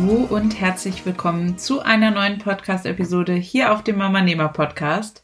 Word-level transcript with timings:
Hallo 0.00 0.26
und 0.30 0.58
herzlich 0.58 1.04
willkommen 1.04 1.58
zu 1.58 1.80
einer 1.80 2.10
neuen 2.10 2.38
Podcast-Episode 2.38 3.34
hier 3.34 3.70
auf 3.70 3.84
dem 3.84 3.98
Mama 3.98 4.22
Nehmer 4.22 4.48
Podcast. 4.48 5.22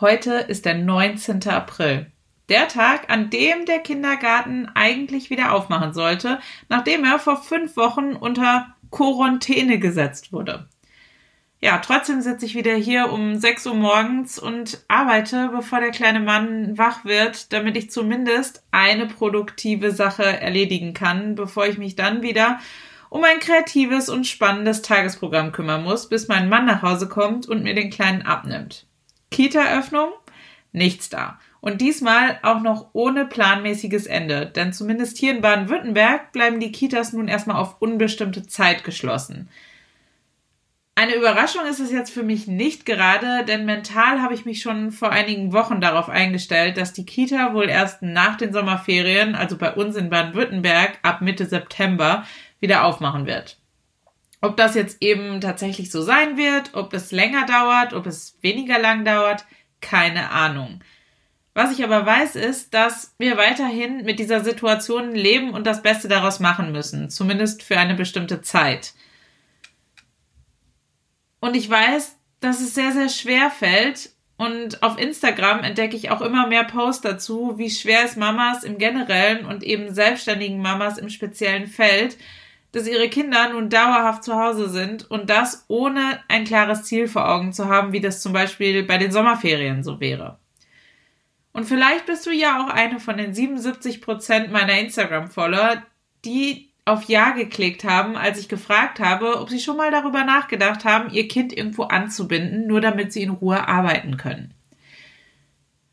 Heute 0.00 0.32
ist 0.34 0.64
der 0.64 0.74
19. 0.74 1.46
April. 1.48 2.10
Der 2.48 2.66
Tag, 2.66 3.10
an 3.10 3.30
dem 3.30 3.64
der 3.64 3.78
Kindergarten 3.78 4.68
eigentlich 4.74 5.30
wieder 5.30 5.52
aufmachen 5.52 5.94
sollte, 5.94 6.40
nachdem 6.68 7.04
er 7.04 7.20
vor 7.20 7.40
fünf 7.40 7.76
Wochen 7.76 8.14
unter 8.14 8.74
Quarantäne 8.90 9.78
gesetzt 9.78 10.32
wurde. 10.32 10.68
Ja, 11.60 11.78
trotzdem 11.78 12.20
sitze 12.20 12.46
ich 12.46 12.56
wieder 12.56 12.74
hier 12.74 13.12
um 13.12 13.36
6 13.36 13.66
Uhr 13.66 13.74
morgens 13.74 14.40
und 14.40 14.84
arbeite, 14.88 15.50
bevor 15.52 15.78
der 15.78 15.92
kleine 15.92 16.20
Mann 16.20 16.76
wach 16.76 17.04
wird, 17.04 17.52
damit 17.52 17.76
ich 17.76 17.92
zumindest 17.92 18.64
eine 18.72 19.06
produktive 19.06 19.92
Sache 19.92 20.24
erledigen 20.24 20.92
kann, 20.92 21.36
bevor 21.36 21.66
ich 21.66 21.78
mich 21.78 21.94
dann 21.94 22.22
wieder 22.22 22.58
um 23.10 23.24
ein 23.24 23.40
kreatives 23.40 24.08
und 24.08 24.26
spannendes 24.26 24.82
Tagesprogramm 24.82 25.52
kümmern 25.52 25.84
muss, 25.84 26.08
bis 26.08 26.28
mein 26.28 26.48
Mann 26.48 26.66
nach 26.66 26.82
Hause 26.82 27.08
kommt 27.08 27.48
und 27.48 27.62
mir 27.62 27.74
den 27.74 27.90
Kleinen 27.90 28.22
abnimmt. 28.22 28.86
Kita-Öffnung? 29.30 30.10
Nichts 30.72 31.08
da. 31.08 31.38
Und 31.60 31.80
diesmal 31.80 32.38
auch 32.42 32.60
noch 32.60 32.90
ohne 32.92 33.26
planmäßiges 33.26 34.06
Ende, 34.06 34.46
denn 34.46 34.72
zumindest 34.72 35.18
hier 35.18 35.32
in 35.32 35.40
Baden-Württemberg 35.40 36.32
bleiben 36.32 36.60
die 36.60 36.72
Kitas 36.72 37.12
nun 37.12 37.28
erstmal 37.28 37.56
auf 37.56 37.80
unbestimmte 37.80 38.46
Zeit 38.46 38.84
geschlossen. 38.84 39.48
Eine 40.94 41.14
Überraschung 41.14 41.64
ist 41.64 41.78
es 41.78 41.92
jetzt 41.92 42.10
für 42.10 42.24
mich 42.24 42.48
nicht 42.48 42.84
gerade, 42.84 43.44
denn 43.44 43.64
mental 43.64 44.20
habe 44.20 44.34
ich 44.34 44.44
mich 44.44 44.60
schon 44.60 44.90
vor 44.90 45.12
einigen 45.12 45.52
Wochen 45.52 45.80
darauf 45.80 46.08
eingestellt, 46.08 46.76
dass 46.76 46.92
die 46.92 47.06
Kita 47.06 47.54
wohl 47.54 47.68
erst 47.68 48.02
nach 48.02 48.36
den 48.36 48.52
Sommerferien, 48.52 49.36
also 49.36 49.56
bei 49.56 49.72
uns 49.72 49.94
in 49.94 50.10
Baden-Württemberg, 50.10 50.98
ab 51.02 51.20
Mitte 51.20 51.46
September 51.46 52.24
wieder 52.60 52.84
aufmachen 52.84 53.26
wird. 53.26 53.58
Ob 54.40 54.56
das 54.56 54.74
jetzt 54.74 55.02
eben 55.02 55.40
tatsächlich 55.40 55.90
so 55.90 56.02
sein 56.02 56.36
wird, 56.36 56.74
ob 56.74 56.92
es 56.94 57.10
länger 57.10 57.46
dauert, 57.46 57.92
ob 57.92 58.06
es 58.06 58.38
weniger 58.40 58.78
lang 58.78 59.04
dauert, 59.04 59.44
keine 59.80 60.30
Ahnung. 60.30 60.80
Was 61.54 61.72
ich 61.72 61.82
aber 61.82 62.06
weiß, 62.06 62.36
ist, 62.36 62.72
dass 62.72 63.16
wir 63.18 63.36
weiterhin 63.36 64.04
mit 64.04 64.20
dieser 64.20 64.44
Situation 64.44 65.12
leben 65.12 65.50
und 65.50 65.66
das 65.66 65.82
Beste 65.82 66.06
daraus 66.06 66.38
machen 66.38 66.70
müssen, 66.70 67.10
zumindest 67.10 67.64
für 67.64 67.78
eine 67.78 67.94
bestimmte 67.94 68.42
Zeit. 68.42 68.94
Und 71.40 71.56
ich 71.56 71.68
weiß, 71.68 72.16
dass 72.40 72.60
es 72.60 72.74
sehr, 72.74 72.92
sehr 72.92 73.08
schwer 73.08 73.50
fällt. 73.50 74.10
Und 74.36 74.84
auf 74.84 74.98
Instagram 74.98 75.64
entdecke 75.64 75.96
ich 75.96 76.10
auch 76.10 76.20
immer 76.20 76.46
mehr 76.46 76.62
Posts 76.62 77.02
dazu, 77.02 77.54
wie 77.56 77.70
schwer 77.70 78.04
es 78.04 78.14
Mamas 78.14 78.62
im 78.62 78.78
Generellen 78.78 79.44
und 79.44 79.64
eben 79.64 79.92
selbstständigen 79.92 80.62
Mamas 80.62 80.96
im 80.96 81.08
Speziellen 81.08 81.66
fällt, 81.66 82.16
dass 82.72 82.86
ihre 82.86 83.08
Kinder 83.08 83.48
nun 83.50 83.70
dauerhaft 83.70 84.24
zu 84.24 84.34
Hause 84.34 84.68
sind 84.68 85.10
und 85.10 85.30
das 85.30 85.64
ohne 85.68 86.20
ein 86.28 86.44
klares 86.44 86.84
Ziel 86.84 87.08
vor 87.08 87.28
Augen 87.28 87.52
zu 87.52 87.68
haben, 87.68 87.92
wie 87.92 88.00
das 88.00 88.20
zum 88.20 88.32
Beispiel 88.32 88.82
bei 88.82 88.98
den 88.98 89.10
Sommerferien 89.10 89.82
so 89.82 90.00
wäre. 90.00 90.38
Und 91.52 91.64
vielleicht 91.64 92.06
bist 92.06 92.26
du 92.26 92.30
ja 92.30 92.62
auch 92.62 92.68
eine 92.68 93.00
von 93.00 93.16
den 93.16 93.34
77 93.34 94.00
Prozent 94.00 94.52
meiner 94.52 94.78
Instagram-Follower, 94.78 95.82
die 96.24 96.68
auf 96.84 97.04
Ja 97.04 97.30
geklickt 97.30 97.84
haben, 97.84 98.16
als 98.16 98.38
ich 98.38 98.48
gefragt 98.48 99.00
habe, 99.00 99.40
ob 99.40 99.50
sie 99.50 99.60
schon 99.60 99.76
mal 99.76 99.90
darüber 99.90 100.24
nachgedacht 100.24 100.84
haben, 100.84 101.10
ihr 101.10 101.28
Kind 101.28 101.52
irgendwo 101.52 101.84
anzubinden, 101.84 102.66
nur 102.66 102.80
damit 102.80 103.12
sie 103.12 103.22
in 103.22 103.30
Ruhe 103.30 103.66
arbeiten 103.66 104.16
können. 104.16 104.54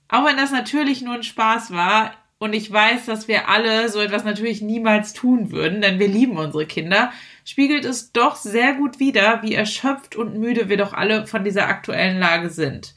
Auch 0.07 0.25
wenn 0.25 0.37
das 0.37 0.51
natürlich 0.51 1.01
nur 1.01 1.15
ein 1.15 1.23
Spaß 1.23 1.71
war 1.71 2.13
und 2.45 2.53
ich 2.53 2.71
weiß, 2.71 3.05
dass 3.07 3.27
wir 3.27 3.49
alle 3.49 3.89
so 3.89 3.99
etwas 3.99 4.23
natürlich 4.23 4.61
niemals 4.61 5.13
tun 5.13 5.51
würden, 5.51 5.81
denn 5.81 5.97
wir 5.97 6.07
lieben 6.07 6.37
unsere 6.37 6.67
Kinder, 6.67 7.11
spiegelt 7.43 7.85
es 7.85 8.11
doch 8.11 8.35
sehr 8.35 8.75
gut 8.75 8.99
wider, 8.99 9.41
wie 9.41 9.55
erschöpft 9.55 10.15
und 10.15 10.37
müde 10.37 10.69
wir 10.69 10.77
doch 10.77 10.93
alle 10.93 11.25
von 11.25 11.43
dieser 11.43 11.67
aktuellen 11.67 12.19
Lage 12.19 12.51
sind. 12.51 12.93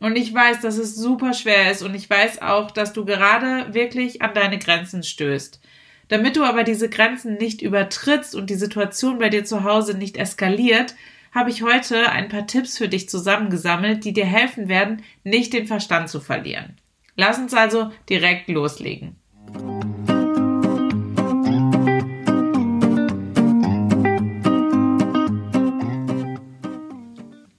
Und 0.00 0.16
ich 0.16 0.34
weiß, 0.34 0.60
dass 0.60 0.78
es 0.78 0.96
super 0.96 1.32
schwer 1.32 1.70
ist 1.70 1.82
und 1.82 1.94
ich 1.94 2.10
weiß 2.10 2.42
auch, 2.42 2.72
dass 2.72 2.92
du 2.92 3.04
gerade 3.04 3.72
wirklich 3.72 4.20
an 4.20 4.34
deine 4.34 4.58
Grenzen 4.58 5.04
stößt. 5.04 5.60
Damit 6.08 6.36
du 6.36 6.42
aber 6.42 6.64
diese 6.64 6.90
Grenzen 6.90 7.36
nicht 7.36 7.62
übertrittst 7.62 8.34
und 8.34 8.50
die 8.50 8.56
Situation 8.56 9.20
bei 9.20 9.28
dir 9.28 9.44
zu 9.44 9.62
Hause 9.62 9.96
nicht 9.96 10.16
eskaliert, 10.16 10.96
habe 11.32 11.50
ich 11.50 11.62
heute 11.62 12.10
ein 12.10 12.28
paar 12.28 12.48
Tipps 12.48 12.78
für 12.78 12.88
dich 12.88 13.08
zusammengesammelt, 13.08 14.04
die 14.04 14.12
dir 14.12 14.26
helfen 14.26 14.68
werden, 14.68 15.02
nicht 15.22 15.52
den 15.52 15.68
Verstand 15.68 16.08
zu 16.08 16.18
verlieren. 16.18 16.76
Lass 17.16 17.38
uns 17.38 17.52
also 17.54 17.90
direkt 18.08 18.48
loslegen. 18.48 19.16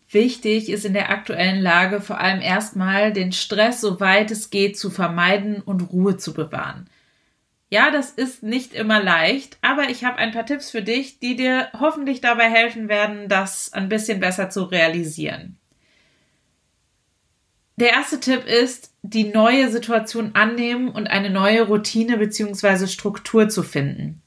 Wichtig 0.10 0.70
ist 0.70 0.86
in 0.86 0.94
der 0.94 1.10
aktuellen 1.10 1.60
Lage 1.60 2.00
vor 2.00 2.20
allem 2.20 2.40
erstmal 2.40 3.12
den 3.14 3.32
Stress, 3.32 3.82
soweit 3.82 4.30
es 4.30 4.52
geht, 4.52 4.78
zu 4.78 4.92
vermeiden 4.92 5.62
und 5.62 5.92
Ruhe 5.92 6.18
zu 6.18 6.34
bewahren. 6.34 6.88
Ja, 7.70 7.90
das 7.90 8.12
ist 8.12 8.44
nicht 8.44 8.74
immer 8.76 9.02
leicht, 9.02 9.58
aber 9.62 9.90
ich 9.90 10.06
habe 10.06 10.20
ein 10.20 10.32
paar 10.32 10.46
Tipps 10.46 10.70
für 10.70 10.84
dich, 10.84 11.18
die 11.18 11.36
dir 11.36 11.70
hoffentlich 11.80 12.22
dabei 12.22 12.48
helfen 12.48 12.88
werden, 12.88 13.28
das 13.28 13.74
ein 13.74 13.90
bisschen 13.90 14.20
besser 14.20 14.52
zu 14.52 14.66
realisieren. 14.66 15.58
Der 17.76 17.90
erste 17.90 18.20
Tipp 18.20 18.46
ist, 18.46 18.94
die 19.02 19.26
neue 19.26 19.72
Situation 19.72 20.32
annehmen 20.36 20.90
und 20.90 21.08
eine 21.08 21.30
neue 21.30 21.64
Routine 21.64 22.18
bzw. 22.18 22.88
Struktur 22.88 23.50
zu 23.50 23.64
finden. 23.64 24.22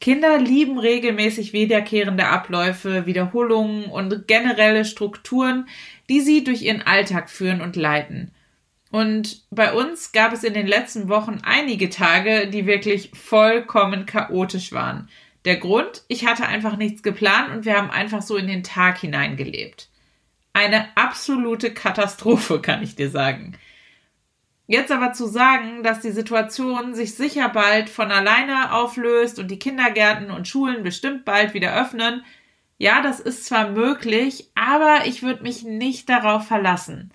Kinder 0.00 0.38
lieben 0.38 0.78
regelmäßig 0.78 1.52
wiederkehrende 1.52 2.26
Abläufe, 2.26 3.06
Wiederholungen 3.06 3.84
und 3.84 4.26
generelle 4.26 4.84
Strukturen, 4.84 5.68
die 6.08 6.20
sie 6.20 6.44
durch 6.44 6.62
ihren 6.62 6.82
Alltag 6.82 7.30
führen 7.30 7.60
und 7.60 7.76
leiten. 7.76 8.32
Und 8.90 9.44
bei 9.50 9.72
uns 9.72 10.12
gab 10.12 10.32
es 10.32 10.44
in 10.44 10.54
den 10.54 10.66
letzten 10.66 11.08
Wochen 11.08 11.38
einige 11.44 11.88
Tage, 11.88 12.48
die 12.48 12.66
wirklich 12.66 13.10
vollkommen 13.14 14.04
chaotisch 14.04 14.72
waren. 14.72 15.08
Der 15.44 15.56
Grund, 15.56 16.02
ich 16.08 16.26
hatte 16.26 16.46
einfach 16.46 16.76
nichts 16.76 17.02
geplant 17.02 17.54
und 17.54 17.64
wir 17.64 17.76
haben 17.76 17.90
einfach 17.90 18.22
so 18.22 18.36
in 18.36 18.48
den 18.48 18.62
Tag 18.62 18.98
hineingelebt. 18.98 19.88
Eine 20.52 20.96
absolute 20.96 21.72
Katastrophe, 21.72 22.60
kann 22.60 22.82
ich 22.82 22.94
dir 22.94 23.10
sagen. 23.10 23.56
Jetzt 24.66 24.92
aber 24.92 25.12
zu 25.12 25.26
sagen, 25.26 25.82
dass 25.82 26.00
die 26.00 26.12
Situation 26.12 26.94
sich 26.94 27.14
sicher 27.14 27.48
bald 27.48 27.90
von 27.90 28.10
alleine 28.10 28.72
auflöst 28.72 29.38
und 29.38 29.50
die 29.50 29.58
Kindergärten 29.58 30.30
und 30.30 30.48
Schulen 30.48 30.82
bestimmt 30.82 31.24
bald 31.24 31.52
wieder 31.52 31.74
öffnen, 31.78 32.24
ja, 32.78 33.00
das 33.00 33.20
ist 33.20 33.44
zwar 33.44 33.70
möglich, 33.70 34.50
aber 34.54 35.06
ich 35.06 35.22
würde 35.22 35.42
mich 35.42 35.62
nicht 35.62 36.08
darauf 36.08 36.48
verlassen. 36.48 37.12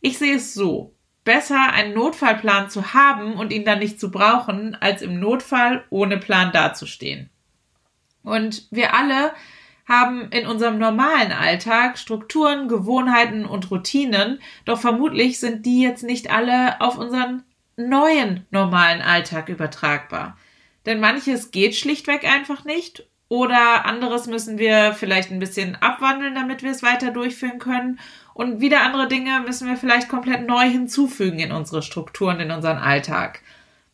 Ich 0.00 0.18
sehe 0.18 0.36
es 0.36 0.54
so 0.54 0.94
besser, 1.24 1.72
einen 1.72 1.92
Notfallplan 1.92 2.70
zu 2.70 2.94
haben 2.94 3.34
und 3.34 3.52
ihn 3.52 3.64
dann 3.64 3.80
nicht 3.80 3.98
zu 3.98 4.10
brauchen, 4.10 4.76
als 4.80 5.02
im 5.02 5.18
Notfall 5.18 5.84
ohne 5.90 6.18
Plan 6.18 6.52
dazustehen. 6.52 7.30
Und 8.22 8.68
wir 8.70 8.94
alle 8.94 9.32
haben 9.88 10.30
in 10.30 10.46
unserem 10.46 10.78
normalen 10.78 11.32
Alltag 11.32 11.98
Strukturen, 11.98 12.68
Gewohnheiten 12.68 13.46
und 13.46 13.70
Routinen, 13.70 14.38
doch 14.66 14.78
vermutlich 14.78 15.40
sind 15.40 15.64
die 15.64 15.82
jetzt 15.82 16.04
nicht 16.04 16.30
alle 16.30 16.80
auf 16.80 16.98
unseren 16.98 17.42
neuen 17.76 18.46
normalen 18.50 19.00
Alltag 19.00 19.48
übertragbar. 19.48 20.36
Denn 20.84 21.00
manches 21.00 21.50
geht 21.50 21.74
schlichtweg 21.74 22.24
einfach 22.24 22.64
nicht 22.64 23.08
oder 23.28 23.84
anderes 23.84 24.26
müssen 24.26 24.58
wir 24.58 24.94
vielleicht 24.94 25.30
ein 25.30 25.38
bisschen 25.38 25.76
abwandeln, 25.76 26.34
damit 26.34 26.62
wir 26.62 26.70
es 26.70 26.82
weiter 26.82 27.10
durchführen 27.10 27.58
können. 27.58 27.98
Und 28.32 28.60
wieder 28.60 28.82
andere 28.82 29.08
Dinge 29.08 29.40
müssen 29.40 29.68
wir 29.68 29.76
vielleicht 29.76 30.08
komplett 30.08 30.46
neu 30.46 30.64
hinzufügen 30.68 31.38
in 31.38 31.52
unsere 31.52 31.82
Strukturen, 31.82 32.40
in 32.40 32.50
unseren 32.50 32.78
Alltag. 32.78 33.42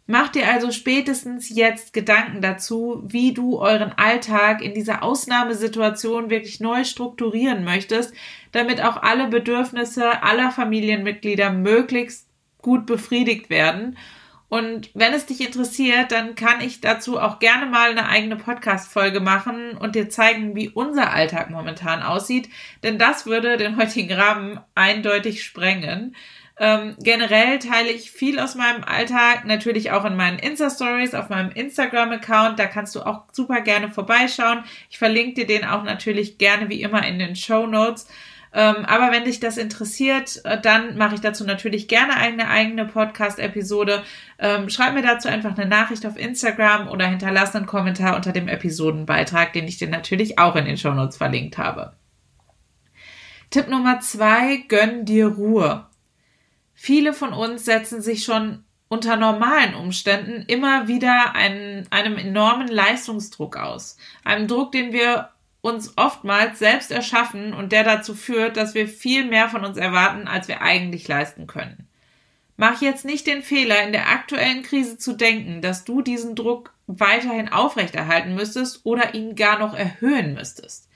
Mach 0.07 0.29
dir 0.29 0.47
also 0.51 0.71
spätestens 0.71 1.49
jetzt 1.49 1.95
Gedanken 1.95 2.43
dazu, 2.43 3.03
wie 3.07 3.33
du 3.33 3.59
euren 3.59 3.93
Alltag 3.93 4.61
in 4.63 4.75
dieser 4.75 5.03
Ausnahmesituation 5.03 6.29
wirklich 6.29 6.61
neu 6.61 6.85
strukturieren 6.85 7.65
möchtest, 7.65 8.13
damit 8.53 8.83
auch 8.83 8.99
alle 9.03 9.29
Bedürfnisse 9.29 10.23
aller 10.23 10.51
Familienmitglieder 10.51 11.51
möglichst 11.51 12.29
gut 12.61 12.85
befriedigt 12.87 13.49
werden 13.51 13.97
Und 14.49 14.91
wenn 14.95 15.13
es 15.13 15.27
dich 15.27 15.41
interessiert, 15.45 16.13
dann 16.13 16.37
kann 16.37 16.61
ich 16.61 16.81
dazu 16.81 17.19
auch 17.19 17.41
gerne 17.41 17.67
mal 17.67 17.91
eine 17.91 18.09
eigene 18.09 18.37
Podcast-Folge 18.37 19.21
machen 19.21 19.77
und 19.77 19.97
dir 19.97 20.09
zeigen, 20.11 20.55
wie 20.55 20.69
unser 20.69 21.13
Alltag 21.13 21.51
momentan 21.51 22.03
aussieht. 22.03 22.49
Denn 22.85 22.99
das 22.99 23.27
würde 23.27 23.57
den 23.57 23.77
heutigen 23.77 24.13
Rahmen 24.13 24.61
eindeutig 24.77 25.43
sprengen. 25.43 26.15
Ähm, 26.57 26.95
generell 27.01 27.59
teile 27.59 27.91
ich 27.91 28.13
viel 28.13 28.39
aus 28.39 28.55
meinem 28.55 28.85
Alltag, 28.85 29.45
natürlich 29.45 29.91
auch 29.91 30.05
in 30.05 30.15
meinen 30.15 30.39
Insta-Stories, 30.39 31.15
auf 31.15 31.29
meinem 31.29 31.51
Instagram-Account. 31.51 32.59
Da 32.59 32.67
kannst 32.67 32.95
du 32.95 33.03
auch 33.03 33.25
super 33.33 33.61
gerne 33.61 33.91
vorbeischauen. 33.91 34.63
Ich 34.89 34.99
verlinke 34.99 35.35
dir 35.35 35.47
den 35.47 35.65
auch 35.65 35.83
natürlich 35.83 36.39
gerne 36.39 36.69
wie 36.69 36.83
immer 36.83 37.05
in 37.07 37.19
den 37.19 37.35
Show 37.35 37.67
Notes. 37.67 38.07
Ähm, 38.57 38.85
aber 38.85 39.11
wenn 39.11 39.25
dich 39.25 39.41
das 39.41 39.57
interessiert, 39.57 40.41
äh, 40.45 40.61
dann 40.61 40.97
mache 40.97 41.17
ich 41.17 41.21
dazu 41.21 41.45
natürlich 41.45 41.89
gerne 41.89 42.17
eine 42.17 42.49
eigene 42.49 42.85
Podcast-Episode. 42.85 44.05
Ähm, 44.39 44.71
schreib 44.71 44.95
mir 44.95 45.03
dazu 45.03 45.27
einfach 45.27 45.59
eine 45.59 45.69
Nachricht 45.69 46.07
auf 46.07 46.17
Instagram 46.17 46.87
oder 46.87 47.09
hinterlass 47.09 47.57
einen 47.57 47.67
Kommentar 47.67 48.15
unter 48.15 48.31
dem 48.31 48.47
Episodenbeitrag, 48.47 49.53
den 49.53 49.67
ich 49.67 49.79
dir 49.79 49.89
natürlich 49.89 50.39
auch 50.39 50.55
in 50.55 50.67
den 50.67 50.79
Show 50.79 50.93
Notes 50.93 51.17
verlinkt 51.17 51.59
habe. 51.59 51.95
Tipp 53.51 53.67
Nummer 53.67 53.99
zwei, 53.99 54.59
gönn 54.69 55.05
dir 55.05 55.27
Ruhe. 55.27 55.87
Viele 56.75 57.15
von 57.15 57.33
uns 57.33 57.65
setzen 57.65 58.03
sich 58.03 58.25
schon 58.25 58.65
unter 58.89 59.17
normalen 59.17 59.75
Umständen 59.75 60.45
immer 60.47 60.89
wieder 60.89 61.35
einen, 61.35 61.87
einem 61.91 62.17
enormen 62.17 62.69
Leistungsdruck 62.69 63.57
aus. 63.57 63.97
Einem 64.25 64.47
Druck, 64.47 64.73
den 64.73 64.93
wir 64.93 65.31
uns 65.63 65.95
oftmals 65.97 66.59
selbst 66.59 66.91
erschaffen 66.91 67.55
und 67.55 67.73
der 67.73 67.85
dazu 67.85 68.15
führt, 68.15 68.57
dass 68.57 68.75
wir 68.75 68.87
viel 68.87 69.25
mehr 69.25 69.49
von 69.49 69.65
uns 69.65 69.79
erwarten, 69.79 70.29
als 70.29 70.47
wir 70.47 70.61
eigentlich 70.61 71.09
leisten 71.09 71.47
können. 71.47 71.89
Mach 72.57 72.83
jetzt 72.83 73.05
nicht 73.05 73.27
den 73.27 73.43
Fehler, 73.43 73.83
in 73.83 73.93
der 73.93 74.11
aktuellen 74.11 74.63
Krise 74.63 74.99
zu 74.99 75.15
denken, 75.15 75.63
dass 75.63 75.85
du 75.85 76.03
diesen 76.03 76.37
Druck 76.37 76.75
weiterhin 76.87 77.49
aufrechterhalten 77.49 78.35
müsstest 78.35 78.85
oder 78.85 79.15
ihn 79.15 79.35
gar 79.35 79.59
noch 79.59 79.75
erhöhen 79.75 80.35
müsstest. 80.35 80.89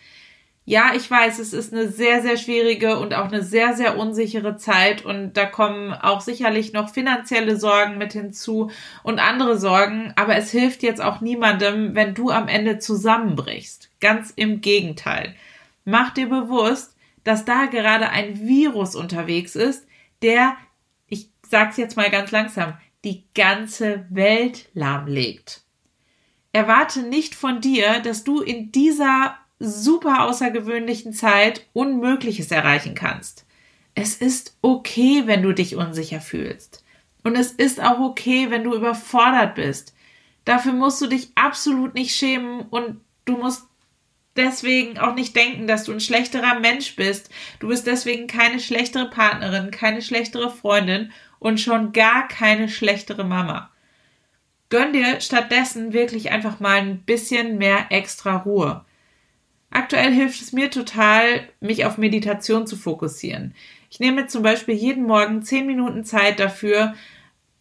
Ja, 0.68 0.92
ich 0.94 1.10
weiß, 1.10 1.38
es 1.38 1.54
ist 1.54 1.72
eine 1.72 1.88
sehr, 1.88 2.20
sehr 2.20 2.36
schwierige 2.36 2.98
und 2.98 3.14
auch 3.14 3.28
eine 3.28 3.42
sehr, 3.42 3.72
sehr 3.72 3.96
unsichere 3.96 4.58
Zeit 4.58 5.02
und 5.02 5.32
da 5.32 5.46
kommen 5.46 5.94
auch 5.94 6.20
sicherlich 6.20 6.74
noch 6.74 6.90
finanzielle 6.90 7.56
Sorgen 7.56 7.96
mit 7.96 8.12
hinzu 8.12 8.70
und 9.02 9.18
andere 9.18 9.58
Sorgen, 9.58 10.12
aber 10.16 10.36
es 10.36 10.50
hilft 10.50 10.82
jetzt 10.82 11.00
auch 11.00 11.22
niemandem, 11.22 11.94
wenn 11.94 12.12
du 12.12 12.28
am 12.28 12.48
Ende 12.48 12.78
zusammenbrichst. 12.78 13.88
Ganz 14.02 14.30
im 14.36 14.60
Gegenteil. 14.60 15.34
Mach 15.86 16.12
dir 16.12 16.28
bewusst, 16.28 16.94
dass 17.24 17.46
da 17.46 17.64
gerade 17.64 18.10
ein 18.10 18.46
Virus 18.46 18.94
unterwegs 18.94 19.56
ist, 19.56 19.86
der, 20.20 20.54
ich 21.06 21.30
sag's 21.48 21.78
jetzt 21.78 21.96
mal 21.96 22.10
ganz 22.10 22.30
langsam, 22.30 22.74
die 23.06 23.24
ganze 23.34 24.04
Welt 24.10 24.68
lahmlegt. 24.74 25.62
Erwarte 26.52 27.04
nicht 27.04 27.34
von 27.34 27.62
dir, 27.62 28.00
dass 28.00 28.22
du 28.22 28.42
in 28.42 28.70
dieser 28.70 29.38
super 29.58 30.24
außergewöhnlichen 30.24 31.12
Zeit 31.12 31.66
Unmögliches 31.72 32.50
erreichen 32.50 32.94
kannst. 32.94 33.44
Es 33.94 34.14
ist 34.16 34.56
okay, 34.62 35.22
wenn 35.26 35.42
du 35.42 35.52
dich 35.52 35.76
unsicher 35.76 36.20
fühlst. 36.20 36.84
Und 37.24 37.36
es 37.36 37.52
ist 37.52 37.82
auch 37.82 37.98
okay, 37.98 38.50
wenn 38.50 38.64
du 38.64 38.74
überfordert 38.74 39.56
bist. 39.56 39.94
Dafür 40.44 40.72
musst 40.72 41.00
du 41.02 41.06
dich 41.08 41.30
absolut 41.34 41.94
nicht 41.94 42.14
schämen 42.14 42.60
und 42.70 43.00
du 43.24 43.36
musst 43.36 43.64
deswegen 44.36 44.98
auch 44.98 45.14
nicht 45.14 45.36
denken, 45.36 45.66
dass 45.66 45.84
du 45.84 45.92
ein 45.92 46.00
schlechterer 46.00 46.60
Mensch 46.60 46.96
bist. 46.96 47.28
Du 47.58 47.68
bist 47.68 47.86
deswegen 47.86 48.28
keine 48.28 48.60
schlechtere 48.60 49.10
Partnerin, 49.10 49.70
keine 49.70 50.00
schlechtere 50.00 50.50
Freundin 50.50 51.12
und 51.38 51.60
schon 51.60 51.92
gar 51.92 52.28
keine 52.28 52.68
schlechtere 52.68 53.24
Mama. 53.24 53.70
Gönn 54.70 54.92
dir 54.92 55.20
stattdessen 55.20 55.92
wirklich 55.92 56.30
einfach 56.30 56.60
mal 56.60 56.78
ein 56.78 57.02
bisschen 57.02 57.58
mehr 57.58 57.86
extra 57.90 58.36
Ruhe. 58.36 58.84
Aktuell 59.78 60.12
hilft 60.12 60.42
es 60.42 60.52
mir 60.52 60.72
total, 60.72 61.48
mich 61.60 61.84
auf 61.84 61.98
Meditation 61.98 62.66
zu 62.66 62.74
fokussieren. 62.74 63.54
Ich 63.90 64.00
nehme 64.00 64.26
zum 64.26 64.42
Beispiel 64.42 64.74
jeden 64.74 65.04
Morgen 65.04 65.42
zehn 65.42 65.68
Minuten 65.68 66.02
Zeit 66.02 66.40
dafür, 66.40 66.94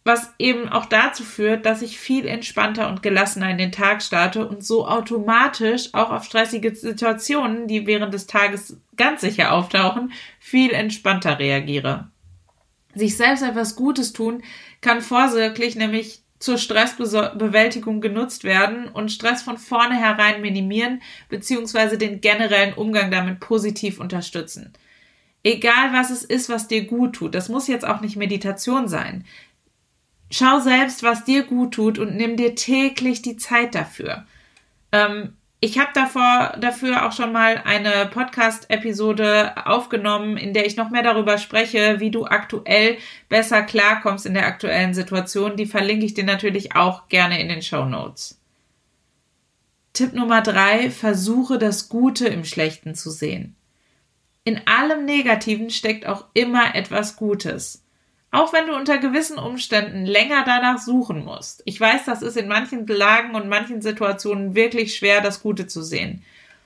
was 0.02 0.34
eben 0.36 0.68
auch 0.68 0.86
dazu 0.86 1.22
führt, 1.22 1.64
dass 1.64 1.80
ich 1.80 1.96
viel 1.96 2.26
entspannter 2.26 2.88
und 2.88 3.04
gelassener 3.04 3.48
in 3.50 3.58
den 3.58 3.70
Tag 3.70 4.02
starte 4.02 4.48
und 4.48 4.64
so 4.64 4.88
automatisch 4.88 5.94
auch 5.94 6.10
auf 6.10 6.24
stressige 6.24 6.74
Situationen, 6.74 7.68
die 7.68 7.86
während 7.86 8.12
des 8.12 8.26
Tages 8.26 8.78
ganz 8.96 9.20
sicher 9.20 9.52
auftauchen, 9.52 10.10
viel 10.40 10.72
entspannter 10.72 11.38
reagiere. 11.38 12.10
Sich 12.96 13.16
selbst 13.16 13.44
etwas 13.44 13.76
Gutes 13.76 14.12
tun 14.12 14.42
kann 14.80 15.02
vorsorglich 15.02 15.76
nämlich 15.76 16.24
zur 16.38 16.58
Stressbewältigung 16.58 18.00
genutzt 18.00 18.44
werden 18.44 18.88
und 18.88 19.10
Stress 19.10 19.42
von 19.42 19.58
vornherein 19.58 20.40
minimieren 20.40 21.02
bzw. 21.28 21.96
den 21.96 22.20
generellen 22.20 22.74
Umgang 22.74 23.10
damit 23.10 23.40
positiv 23.40 23.98
unterstützen. 23.98 24.72
Egal 25.42 25.92
was 25.92 26.10
es 26.10 26.24
ist, 26.24 26.48
was 26.48 26.68
dir 26.68 26.84
gut 26.84 27.14
tut, 27.14 27.34
das 27.34 27.48
muss 27.48 27.68
jetzt 27.68 27.86
auch 27.86 28.00
nicht 28.00 28.16
Meditation 28.16 28.88
sein. 28.88 29.24
Schau 30.30 30.60
selbst, 30.60 31.02
was 31.02 31.24
dir 31.24 31.44
gut 31.44 31.74
tut 31.74 31.98
und 31.98 32.16
nimm 32.16 32.36
dir 32.36 32.54
täglich 32.54 33.22
die 33.22 33.36
Zeit 33.36 33.74
dafür. 33.74 34.26
Ähm, 34.92 35.37
ich 35.60 35.78
habe 35.78 35.90
davor 35.92 36.56
dafür 36.60 37.06
auch 37.06 37.12
schon 37.12 37.32
mal 37.32 37.60
eine 37.64 38.06
Podcast-Episode 38.06 39.66
aufgenommen, 39.66 40.36
in 40.36 40.54
der 40.54 40.66
ich 40.66 40.76
noch 40.76 40.90
mehr 40.90 41.02
darüber 41.02 41.36
spreche, 41.36 41.98
wie 41.98 42.12
du 42.12 42.26
aktuell 42.26 42.98
besser 43.28 43.62
klarkommst 43.62 44.24
in 44.24 44.34
der 44.34 44.46
aktuellen 44.46 44.94
Situation. 44.94 45.56
Die 45.56 45.66
verlinke 45.66 46.06
ich 46.06 46.14
dir 46.14 46.24
natürlich 46.24 46.76
auch 46.76 47.08
gerne 47.08 47.40
in 47.40 47.48
den 47.48 47.62
Show 47.62 47.84
Notes. 47.84 48.40
Tipp 49.94 50.12
Nummer 50.12 50.42
drei: 50.42 50.90
Versuche 50.90 51.58
das 51.58 51.88
Gute 51.88 52.28
im 52.28 52.44
Schlechten 52.44 52.94
zu 52.94 53.10
sehen. 53.10 53.56
In 54.44 54.60
allem 54.68 55.04
Negativen 55.06 55.70
steckt 55.70 56.06
auch 56.06 56.26
immer 56.34 56.76
etwas 56.76 57.16
Gutes. 57.16 57.82
Auch 58.30 58.52
wenn 58.52 58.66
du 58.66 58.74
unter 58.74 58.98
gewissen 58.98 59.38
Umständen 59.38 60.04
länger 60.04 60.44
danach 60.44 60.78
suchen 60.78 61.24
musst. 61.24 61.62
Ich 61.64 61.80
weiß, 61.80 62.04
das 62.04 62.20
ist 62.20 62.36
in 62.36 62.48
manchen 62.48 62.86
Lagen 62.86 63.34
und 63.34 63.48
manchen 63.48 63.80
Situationen 63.80 64.54
wirklich 64.54 64.96
schwer, 64.96 65.22
das 65.22 65.42
Gute 65.42 65.66
zu 65.66 65.82
sehen. 65.82 66.22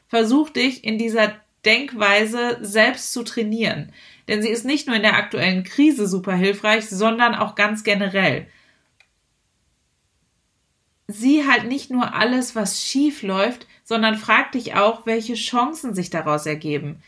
Versuch 0.09 0.51
dich 0.51 0.83
in 0.85 0.99
dieser 0.99 1.35
Denkweise 1.65 2.59
selbst 2.61 3.13
zu 3.13 3.23
trainieren. 3.23 3.93
Denn 4.27 4.43
sie 4.43 4.49
ist 4.49 4.65
nicht 4.65 4.87
nur 4.87 4.97
in 4.97 5.03
der 5.03 5.17
aktuellen 5.17 5.63
Krise 5.63 6.09
super 6.09 6.35
hilfreich, 6.35 6.89
sondern 6.89 7.35
auch 7.35 7.55
ganz 7.55 7.85
generell. 7.85 8.47
Sieh 11.07 11.47
halt 11.47 11.67
nicht 11.67 11.91
nur 11.91 12.15
alles, 12.15 12.57
was 12.57 12.83
schief 12.83 13.23
läuft, 13.23 13.67
sondern 13.85 14.17
frag 14.17 14.53
dich 14.53 14.75
auch, 14.75 15.07
welche 15.07 15.35
Chancen 15.35 15.95
sich 15.95 16.11
daraus 16.11 16.47
ergeben. 16.47 17.03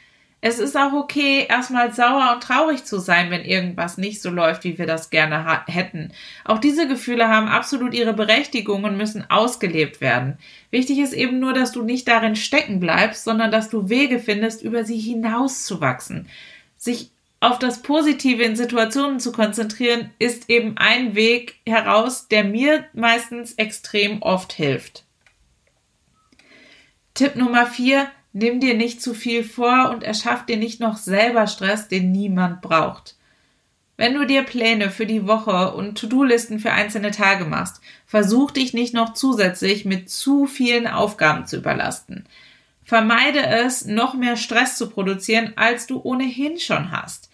Es 0.47 0.59
ist 0.59 0.77
auch 0.77 0.93
okay, 0.93 1.47
erstmal 1.49 1.95
sauer 1.95 2.35
und 2.35 2.43
traurig 2.43 2.85
zu 2.85 2.99
sein, 2.99 3.31
wenn 3.31 3.47
irgendwas 3.47 3.97
nicht 3.97 4.21
so 4.21 4.29
läuft, 4.29 4.65
wie 4.65 4.77
wir 4.77 4.85
das 4.85 5.09
gerne 5.09 5.65
hätten. 5.69 6.13
Auch 6.45 6.59
diese 6.59 6.87
Gefühle 6.87 7.31
haben 7.31 7.49
absolut 7.49 7.95
ihre 7.95 8.13
Berechtigung 8.13 8.85
und 8.85 8.99
müssen 8.99 9.25
ausgelebt 9.31 10.03
werden. 10.03 10.37
Wichtig 10.71 10.99
ist 10.99 11.15
eben 11.15 11.41
nur, 11.41 11.55
dass 11.55 11.73
du 11.73 11.83
nicht 11.83 12.07
darin 12.09 12.37
stecken 12.37 12.79
bleibst, 12.79 13.25
sondern 13.25 13.51
dass 13.51 13.71
du 13.71 13.89
Wege 13.89 14.19
findest, 14.19 14.61
über 14.61 14.85
sie 14.85 14.99
hinauszuwachsen. 14.99 16.29
Sich 16.77 17.11
auf 17.41 17.59
das 17.59 17.81
Positive 17.81 18.43
in 18.43 18.55
Situationen 18.55 19.21
zu 19.21 19.33
konzentrieren, 19.33 20.11
ist 20.19 20.51
eben 20.51 20.77
ein 20.77 21.15
Weg 21.15 21.55
heraus, 21.65 22.29
der 22.29 22.45
mir 22.45 22.85
meistens 22.93 23.55
extrem 23.55 24.21
oft 24.21 24.53
hilft. 24.53 25.05
Tipp 27.15 27.35
Nummer 27.35 27.65
vier, 27.65 28.11
Nimm 28.37 28.59
dir 28.59 28.75
nicht 28.75 29.01
zu 29.01 29.15
viel 29.15 29.45
vor 29.45 29.91
und 29.91 30.03
erschaff 30.03 30.45
dir 30.45 30.57
nicht 30.57 30.81
noch 30.81 30.97
selber 30.97 31.47
Stress, 31.47 31.87
den 31.87 32.11
niemand 32.11 32.63
braucht. 32.63 33.15
Wenn 33.97 34.15
du 34.15 34.27
dir 34.27 34.43
Pläne 34.43 34.91
für 34.91 35.07
die 35.07 35.29
Woche 35.29 35.73
und 35.73 35.97
To-Do-Listen 35.97 36.59
für 36.59 36.73
einzelne 36.73 37.13
Tage 37.13 37.45
machst, 37.45 37.81
versuch 38.07 38.51
dich 38.51 38.75
nicht 38.75 38.93
noch 38.93 39.15
zusätzlich 39.15 39.85
mit 39.85 40.11
zu 40.11 40.47
vielen 40.47 40.89
Aufgaben 40.89 41.47
zu 41.47 41.59
überlasten. 41.59 42.25
Vermeide 42.83 43.47
es, 43.47 43.85
noch 43.85 44.15
mehr 44.15 44.37
Stress 44.37 44.77
zu 44.77 44.91
produzieren, 44.91 45.53
als 45.55 45.87
du 45.87 46.01
ohnehin 46.03 46.59
schon 46.59 46.91
hast. 46.91 47.31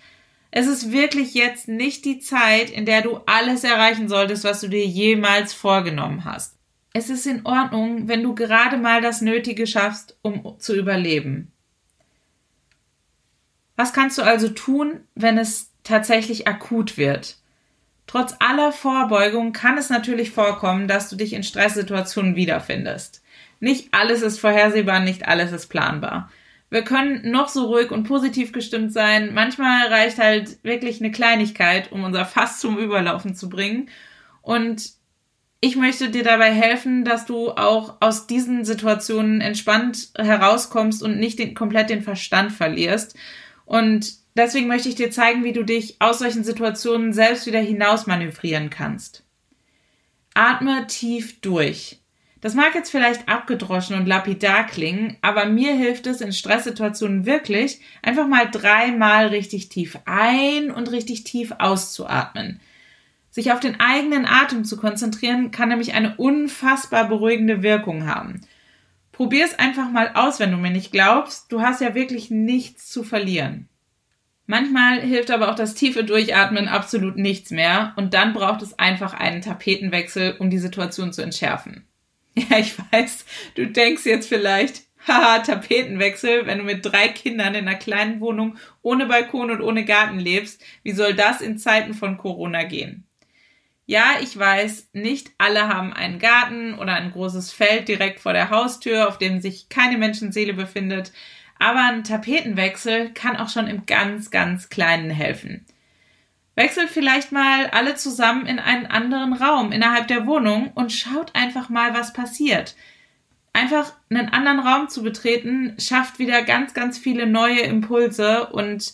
Es 0.51 0.67
ist 0.67 0.93
wirklich 0.93 1.33
jetzt 1.33 1.67
nicht 1.67 2.05
die 2.05 2.19
Zeit, 2.19 2.69
in 2.69 2.85
der 2.85 3.01
du 3.01 3.21
alles 3.25 3.65
erreichen 3.65 4.11
solltest, 4.11 4.45
was 4.45 4.61
du 4.61 4.69
dir 4.69 4.85
jemals 4.85 5.55
vorgenommen 5.55 6.27
hast. 6.27 6.60
Es 6.93 7.09
ist 7.09 7.27
in 7.27 7.47
Ordnung, 7.47 8.09
wenn 8.09 8.23
du 8.23 8.35
gerade 8.35 8.77
mal 8.77 9.01
das 9.01 9.21
Nötige 9.21 9.67
schaffst, 9.67 10.17
um 10.23 10.57
zu 10.59 10.77
überleben. 10.77 11.53
Was 13.77 13.93
kannst 13.93 14.19
du 14.19 14.23
also 14.23 14.49
tun, 14.49 15.01
wenn 15.15 15.39
es 15.39 15.71
tatsächlich 15.85 16.49
akut 16.49 16.99
wird? 16.99 17.37
Trotz 18.07 18.35
aller 18.41 18.73
Vorbeugung 18.73 19.53
kann 19.53 19.79
es 19.79 19.89
natürlich 19.89 20.33
vorkommen, 20.33 20.89
dass 20.89 21.09
du 21.09 21.17
dich 21.17 21.33
in 21.33 21.45
Stresssituationen 21.45 22.35
wiederfindest. 22.35 23.23
Nicht 23.61 23.95
alles 23.95 24.23
ist 24.23 24.41
vorhersehbar, 24.41 25.01
nicht 25.01 25.29
alles 25.29 25.53
ist 25.53 25.69
planbar. 25.69 26.29
Wir 26.71 26.83
können 26.83 27.31
noch 27.31 27.49
so 27.49 27.67
ruhig 27.67 27.91
und 27.91 28.05
positiv 28.05 28.53
gestimmt 28.53 28.93
sein. 28.93 29.33
Manchmal 29.33 29.89
reicht 29.89 30.19
halt 30.19 30.63
wirklich 30.65 31.01
eine 31.01 31.13
Kleinigkeit, 31.13 31.93
um 31.93 32.05
unser 32.05 32.25
Fass 32.25 32.59
zum 32.61 32.79
Überlaufen 32.79 33.35
zu 33.35 33.49
bringen 33.49 33.89
Und 34.43 35.00
ich 35.61 35.77
möchte 35.77 36.09
dir 36.09 36.25
dabei 36.25 36.51
helfen, 36.53 37.05
dass 37.05 37.27
du 37.27 37.51
auch 37.51 37.99
aus 38.01 38.27
diesen 38.27 38.65
Situationen 38.65 39.43
entspannt 39.43 40.11
herauskommst 40.17 41.03
und 41.03 41.19
nicht 41.19 41.39
den, 41.39 41.55
komplett 41.55 41.91
den 41.91 42.03
Verstand 42.03 42.51
verlierst. 42.51 43.15
Und 43.67 44.15
deswegen 44.35 44.69
möchte 44.69 44.89
ich 44.89 44.95
dir 44.95 45.11
zeigen, 45.11 45.45
wie 45.45 45.53
du 45.53 45.63
dich 45.63 45.97
aus 46.01 46.21
solchen 46.21 46.45
Situationen 46.45 47.13
selbst 47.13 47.47
wieder 47.47 47.61
hinaus 47.61 48.07
manövrieren 48.07 48.71
kannst. 48.71 49.23
Atme 50.33 50.87
tief 50.87 51.41
durch. 51.43 51.99
Das 52.41 52.55
mag 52.55 52.75
jetzt 52.75 52.91
vielleicht 52.91 53.29
abgedroschen 53.29 53.97
und 53.97 54.07
lapidar 54.07 54.65
klingen, 54.65 55.19
aber 55.21 55.45
mir 55.45 55.75
hilft 55.75 56.07
es 56.07 56.23
in 56.23 56.33
Stresssituationen 56.33 57.27
wirklich, 57.27 57.81
einfach 58.01 58.27
mal 58.27 58.51
dreimal 58.51 59.27
richtig 59.27 59.69
tief 59.69 59.99
ein 60.07 60.71
und 60.71 60.91
richtig 60.91 61.25
tief 61.25 61.53
auszuatmen. 61.59 62.61
Sich 63.31 63.53
auf 63.53 63.61
den 63.61 63.79
eigenen 63.79 64.27
Atem 64.27 64.65
zu 64.65 64.77
konzentrieren, 64.77 65.51
kann 65.51 65.69
nämlich 65.69 65.95
eine 65.95 66.17
unfassbar 66.17 67.09
beruhigende 67.09 67.63
Wirkung 67.63 68.07
haben. 68.07 68.41
Probier 69.13 69.45
es 69.45 69.59
einfach 69.59 69.91
mal 69.91 70.13
aus, 70.15 70.41
wenn 70.41 70.51
du 70.51 70.57
mir 70.57 70.71
nicht 70.71 70.93
glaubst. 70.93 71.53
Du 71.53 71.61
hast 71.61 71.81
ja 71.81 71.95
wirklich 71.95 72.31
nichts 72.31 72.91
zu 72.91 73.05
verlieren. 73.05 73.69
Manchmal 74.47 75.01
hilft 75.01 75.31
aber 75.31 75.49
auch 75.49 75.55
das 75.55 75.75
tiefe 75.75 76.03
Durchatmen 76.03 76.67
absolut 76.67 77.17
nichts 77.17 77.53
mehr 77.53 77.93
und 77.95 78.15
dann 78.15 78.33
braucht 78.33 78.63
es 78.63 78.77
einfach 78.81 79.15
einen 79.15 79.43
Tapetenwechsel, 79.43 80.35
um 80.41 80.51
die 80.51 80.59
Situation 80.59 81.13
zu 81.13 81.23
entschärfen. 81.23 81.87
Ja, 82.49 82.59
ich 82.59 82.75
weiß, 82.91 83.27
du 83.57 83.67
denkst 83.67 84.07
jetzt 84.07 84.29
vielleicht, 84.29 84.85
haha, 85.07 85.41
Tapetenwechsel, 85.41 86.47
wenn 86.47 86.59
du 86.59 86.65
mit 86.65 86.85
drei 86.85 87.09
Kindern 87.09 87.55
in 87.55 87.69
einer 87.69 87.77
kleinen 87.77 88.21
Wohnung 88.21 88.57
ohne 88.83 89.07
Balkon 89.07 89.51
und 89.51 89.61
ohne 89.61 89.85
Garten 89.85 90.19
lebst, 90.19 90.63
wie 90.83 90.93
soll 90.93 91.15
das 91.15 91.41
in 91.41 91.59
Zeiten 91.59 91.93
von 91.93 92.17
Corona 92.17 92.65
gehen? 92.65 93.05
Ja, 93.91 94.19
ich 94.23 94.39
weiß, 94.39 94.91
nicht 94.93 95.33
alle 95.39 95.67
haben 95.67 95.93
einen 95.93 96.21
Garten 96.21 96.75
oder 96.75 96.95
ein 96.95 97.11
großes 97.11 97.51
Feld 97.51 97.89
direkt 97.89 98.21
vor 98.21 98.33
der 98.33 98.51
Haustür, 98.51 99.09
auf 99.09 99.19
dem 99.19 99.41
sich 99.41 99.69
keine 99.69 99.99
Menschenseele 99.99 100.55
befindet, 100.55 101.11
aber 101.59 101.81
ein 101.81 102.05
Tapetenwechsel 102.05 103.11
kann 103.15 103.37
auch 103.37 103.49
schon 103.49 103.67
im 103.67 103.87
ganz, 103.87 104.31
ganz 104.31 104.69
Kleinen 104.69 105.11
helfen. 105.11 105.67
Wechselt 106.55 106.89
vielleicht 106.89 107.33
mal 107.33 107.67
alle 107.71 107.97
zusammen 107.97 108.47
in 108.47 108.61
einen 108.61 108.87
anderen 108.87 109.33
Raum 109.33 109.73
innerhalb 109.73 110.07
der 110.07 110.25
Wohnung 110.25 110.71
und 110.77 110.93
schaut 110.93 111.35
einfach 111.35 111.69
mal, 111.69 111.93
was 111.93 112.13
passiert. 112.13 112.77
Einfach 113.53 113.93
einen 114.09 114.29
anderen 114.29 114.61
Raum 114.61 114.89
zu 114.89 115.03
betreten, 115.03 115.75
schafft 115.81 116.21
wieder 116.21 116.43
ganz, 116.45 116.75
ganz 116.75 116.97
viele 116.97 117.27
neue 117.27 117.63
Impulse 117.63 118.51
und 118.51 118.93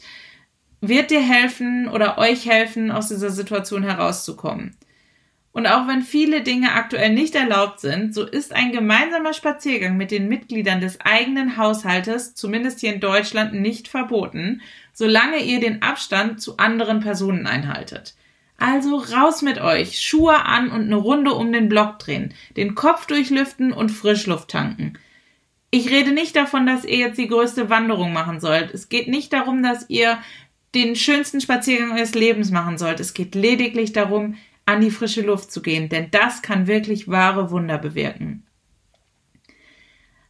wird 0.81 1.11
dir 1.11 1.21
helfen 1.21 1.87
oder 1.87 2.17
euch 2.17 2.47
helfen, 2.47 2.91
aus 2.91 3.09
dieser 3.09 3.29
Situation 3.29 3.83
herauszukommen. 3.83 4.75
Und 5.57 5.67
auch 5.67 5.89
wenn 5.89 6.03
viele 6.03 6.43
Dinge 6.43 6.75
aktuell 6.75 7.15
nicht 7.15 7.35
erlaubt 7.35 7.81
sind, 7.81 8.13
so 8.13 8.27
ist 8.27 8.55
ein 8.55 8.73
gemeinsamer 8.73 9.33
Spaziergang 9.33 9.97
mit 9.97 10.11
den 10.11 10.29
Mitgliedern 10.29 10.83
des 10.83 11.01
eigenen 11.01 11.57
Haushaltes, 11.57 12.35
zumindest 12.35 12.81
hier 12.81 12.93
in 12.93 13.01
Deutschland, 13.01 13.55
nicht 13.55 13.89
verboten, 13.89 14.61
solange 14.93 15.43
ihr 15.43 15.59
den 15.59 15.81
Abstand 15.81 16.43
zu 16.43 16.59
anderen 16.59 17.01
Personen 17.01 17.47
einhaltet. 17.47 18.17
Also 18.59 18.97
raus 18.99 19.41
mit 19.41 19.59
euch, 19.59 19.99
Schuhe 20.03 20.45
an 20.45 20.71
und 20.71 20.83
eine 20.83 20.97
Runde 20.97 21.33
um 21.33 21.51
den 21.55 21.71
Block 21.71 22.01
drehen, 22.01 22.35
den 22.59 22.75
Kopf 22.75 23.07
durchlüften 23.07 23.73
und 23.73 23.89
Frischluft 23.89 24.51
tanken. 24.51 24.99
Ich 25.71 25.89
rede 25.89 26.13
nicht 26.13 26.37
davon, 26.37 26.67
dass 26.67 26.85
ihr 26.85 26.99
jetzt 26.99 27.17
die 27.17 27.29
größte 27.29 27.71
Wanderung 27.71 28.13
machen 28.13 28.41
sollt. 28.41 28.75
Es 28.75 28.91
geht 28.91 29.09
nicht 29.09 29.33
darum, 29.33 29.63
dass 29.63 29.89
ihr 29.89 30.19
den 30.75 30.97
schönsten 30.97 31.41
Spaziergang 31.41 31.93
eures 31.93 32.15
Lebens 32.15 32.51
machen 32.51 32.77
sollt. 32.77 33.01
Es 33.01 33.15
geht 33.15 33.35
lediglich 33.35 33.95
darum, 33.95 34.37
an 34.67 34.81
die 34.81 34.91
frische 34.91 35.23
Luft 35.23 35.51
zu 35.51 35.63
gehen, 35.63 35.89
denn 35.89 36.11
das 36.11 36.43
kann 36.43 36.67
wirklich 36.67 37.09
wahre 37.09 37.51
Wunder 37.51 37.79
bewirken. 37.79 38.45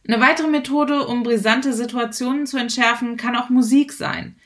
Eine 0.07 0.21
weitere 0.21 0.47
Methode, 0.47 1.05
um 1.05 1.23
brisante 1.23 1.73
Situationen 1.73 2.45
zu 2.45 2.57
entschärfen, 2.57 3.17
kann 3.17 3.35
auch 3.35 3.49
Musik 3.49 3.91
sein. 3.91 4.37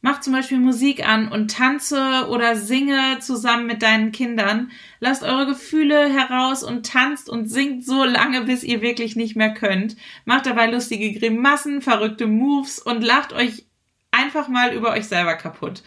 Mach 0.00 0.20
zum 0.20 0.32
Beispiel 0.34 0.58
Musik 0.58 1.08
an 1.08 1.28
und 1.28 1.50
tanze 1.50 2.26
oder 2.28 2.56
singe 2.56 3.20
zusammen 3.20 3.66
mit 3.66 3.80
deinen 3.80 4.12
Kindern. 4.12 4.70
Lasst 5.00 5.22
eure 5.22 5.46
Gefühle 5.46 6.12
heraus 6.12 6.62
und 6.62 6.84
tanzt 6.84 7.30
und 7.30 7.46
singt 7.46 7.86
so 7.86 8.04
lange, 8.04 8.42
bis 8.42 8.64
ihr 8.64 8.82
wirklich 8.82 9.16
nicht 9.16 9.34
mehr 9.34 9.54
könnt. 9.54 9.96
Macht 10.26 10.44
dabei 10.44 10.66
lustige 10.70 11.18
Grimassen, 11.18 11.80
verrückte 11.80 12.26
Moves 12.26 12.80
und 12.80 13.02
lacht 13.02 13.32
euch 13.32 13.64
einfach 14.10 14.48
mal 14.48 14.74
über 14.74 14.90
euch 14.90 15.06
selber 15.06 15.36
kaputt. 15.36 15.82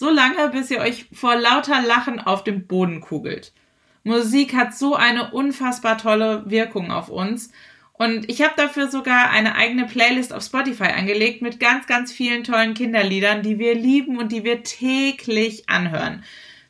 So 0.00 0.10
lange, 0.10 0.48
bis 0.50 0.70
ihr 0.70 0.78
euch 0.78 1.06
vor 1.12 1.34
lauter 1.34 1.82
Lachen 1.82 2.20
auf 2.20 2.44
dem 2.44 2.68
Boden 2.68 3.00
kugelt. 3.00 3.52
Musik 4.04 4.54
hat 4.54 4.72
so 4.72 4.94
eine 4.94 5.32
unfassbar 5.32 5.98
tolle 5.98 6.48
Wirkung 6.48 6.92
auf 6.92 7.08
uns. 7.08 7.50
Und 7.94 8.30
ich 8.30 8.42
habe 8.42 8.54
dafür 8.56 8.86
sogar 8.86 9.30
eine 9.30 9.56
eigene 9.56 9.86
Playlist 9.86 10.32
auf 10.32 10.44
Spotify 10.44 10.84
angelegt 10.84 11.42
mit 11.42 11.58
ganz, 11.58 11.88
ganz 11.88 12.12
vielen 12.12 12.44
tollen 12.44 12.74
Kinderliedern, 12.74 13.42
die 13.42 13.58
wir 13.58 13.74
lieben 13.74 14.18
und 14.18 14.30
die 14.30 14.44
wir 14.44 14.62
täglich 14.62 15.68
anhören. 15.68 16.22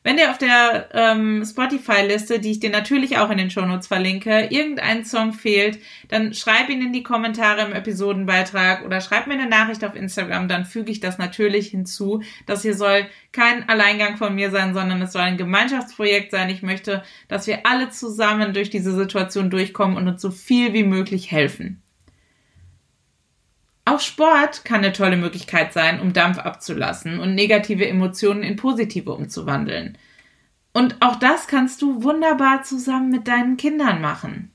Wenn 0.09 0.17
dir 0.17 0.31
auf 0.31 0.39
der 0.39 0.89
ähm, 0.95 1.45
Spotify-Liste, 1.45 2.39
die 2.39 2.53
ich 2.53 2.61
dir 2.61 2.71
natürlich 2.71 3.19
auch 3.19 3.29
in 3.29 3.37
den 3.37 3.51
Shownotes 3.51 3.89
verlinke, 3.89 4.49
irgendein 4.49 5.05
Song 5.05 5.35
fehlt, 5.35 5.81
dann 6.09 6.33
schreib 6.33 6.71
ihn 6.71 6.81
in 6.81 6.95
die 6.95 7.03
Kommentare 7.03 7.61
im 7.67 7.75
Episodenbeitrag 7.75 8.87
oder 8.87 9.03
schreib 9.03 9.27
mir 9.27 9.35
eine 9.35 9.51
Nachricht 9.51 9.85
auf 9.85 9.95
Instagram, 9.95 10.49
dann 10.49 10.65
füge 10.65 10.91
ich 10.91 11.01
das 11.01 11.19
natürlich 11.19 11.69
hinzu. 11.69 12.23
Das 12.47 12.63
hier 12.63 12.73
soll 12.73 13.05
kein 13.33 13.69
Alleingang 13.69 14.17
von 14.17 14.35
mir 14.35 14.51
sein, 14.51 14.73
sondern 14.73 15.03
es 15.03 15.13
soll 15.13 15.21
ein 15.21 15.37
Gemeinschaftsprojekt 15.37 16.31
sein. 16.31 16.49
Ich 16.49 16.63
möchte, 16.63 17.03
dass 17.29 17.47
wir 17.47 17.67
alle 17.67 17.91
zusammen 17.91 18.55
durch 18.55 18.71
diese 18.71 18.97
Situation 18.97 19.51
durchkommen 19.51 19.99
und 19.99 20.09
uns 20.09 20.23
so 20.23 20.31
viel 20.31 20.73
wie 20.73 20.85
möglich 20.85 21.31
helfen. 21.33 21.83
Auch 23.89 24.01
Sport 24.01 24.67
kann 24.67 24.85
eine 24.85 24.93
tolle 24.93 25.17
Möglichkeit 25.17 25.73
sein, 25.73 25.99
um 26.01 26.13
Dampf 26.13 26.37
abzulassen 26.37 27.21
und 27.21 27.35
negative 27.35 27.89
Emotionen 27.89 28.43
in 28.43 28.57
positive 28.57 29.15
umzuwandeln. 29.15 29.97
Und 30.75 30.97
auch 31.01 31.17
das 31.17 31.47
kannst 31.47 31.81
du 31.81 32.03
wunderbar 32.03 32.65
zusammen 32.65 33.09
mit 33.09 33.29
deinen 33.29 33.57
Kindern 33.57 34.03
machen. 34.03 34.51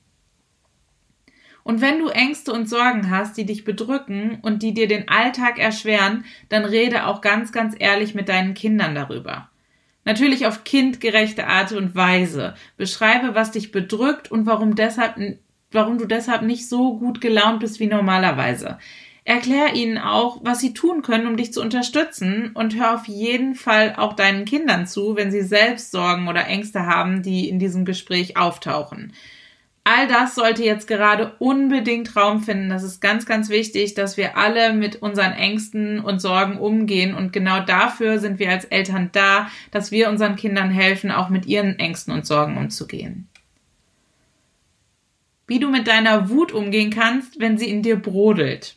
Und 1.64 1.80
wenn 1.80 1.98
du 1.98 2.10
Ängste 2.10 2.52
und 2.52 2.68
Sorgen 2.68 3.10
hast, 3.10 3.36
die 3.36 3.44
dich 3.44 3.64
bedrücken 3.64 4.38
und 4.40 4.62
die 4.62 4.72
dir 4.72 4.86
den 4.86 5.08
Alltag 5.08 5.58
erschweren, 5.58 6.24
dann 6.48 6.64
rede 6.64 7.06
auch 7.06 7.20
ganz, 7.20 7.50
ganz 7.50 7.74
ehrlich 7.76 8.14
mit 8.14 8.28
deinen 8.28 8.54
Kindern 8.54 8.94
darüber. 8.94 9.50
Natürlich 10.04 10.46
auf 10.46 10.62
kindgerechte 10.62 11.48
Art 11.48 11.72
und 11.72 11.96
Weise. 11.96 12.54
Beschreibe, 12.76 13.34
was 13.34 13.50
dich 13.50 13.72
bedrückt 13.72 14.30
und 14.30 14.46
warum 14.46 14.76
deshalb, 14.76 15.16
warum 15.72 15.98
du 15.98 16.06
deshalb 16.06 16.42
nicht 16.42 16.68
so 16.68 16.98
gut 16.98 17.20
gelaunt 17.20 17.58
bist 17.58 17.80
wie 17.80 17.88
normalerweise. 17.88 18.78
Erklär 19.26 19.74
ihnen 19.74 19.96
auch, 19.96 20.40
was 20.42 20.60
sie 20.60 20.74
tun 20.74 21.00
können, 21.00 21.26
um 21.26 21.38
dich 21.38 21.50
zu 21.50 21.62
unterstützen 21.62 22.50
und 22.52 22.76
hör 22.76 22.94
auf 22.94 23.08
jeden 23.08 23.54
Fall 23.54 23.94
auch 23.96 24.12
deinen 24.12 24.44
Kindern 24.44 24.86
zu, 24.86 25.16
wenn 25.16 25.30
sie 25.30 25.42
selbst 25.42 25.92
Sorgen 25.92 26.28
oder 26.28 26.46
Ängste 26.46 26.84
haben, 26.84 27.22
die 27.22 27.48
in 27.48 27.58
diesem 27.58 27.86
Gespräch 27.86 28.36
auftauchen. 28.36 29.14
All 29.82 30.08
das 30.08 30.34
sollte 30.34 30.62
jetzt 30.62 30.86
gerade 30.86 31.34
unbedingt 31.38 32.16
Raum 32.16 32.42
finden. 32.42 32.70
Das 32.70 32.82
ist 32.82 33.00
ganz, 33.00 33.24
ganz 33.24 33.48
wichtig, 33.50 33.94
dass 33.94 34.16
wir 34.16 34.36
alle 34.36 34.72
mit 34.72 34.96
unseren 34.96 35.32
Ängsten 35.32 36.00
und 36.00 36.20
Sorgen 36.20 36.58
umgehen. 36.58 37.14
Und 37.14 37.34
genau 37.34 37.60
dafür 37.60 38.18
sind 38.18 38.38
wir 38.38 38.50
als 38.50 38.64
Eltern 38.64 39.10
da, 39.12 39.50
dass 39.70 39.90
wir 39.90 40.08
unseren 40.08 40.36
Kindern 40.36 40.70
helfen, 40.70 41.10
auch 41.10 41.28
mit 41.28 41.44
ihren 41.44 41.78
Ängsten 41.78 42.14
und 42.14 42.26
Sorgen 42.26 42.56
umzugehen. 42.56 43.28
Wie 45.46 45.58
du 45.58 45.68
mit 45.70 45.86
deiner 45.86 46.30
Wut 46.30 46.52
umgehen 46.52 46.90
kannst, 46.90 47.38
wenn 47.38 47.58
sie 47.58 47.68
in 47.68 47.82
dir 47.82 47.96
brodelt. 47.96 48.76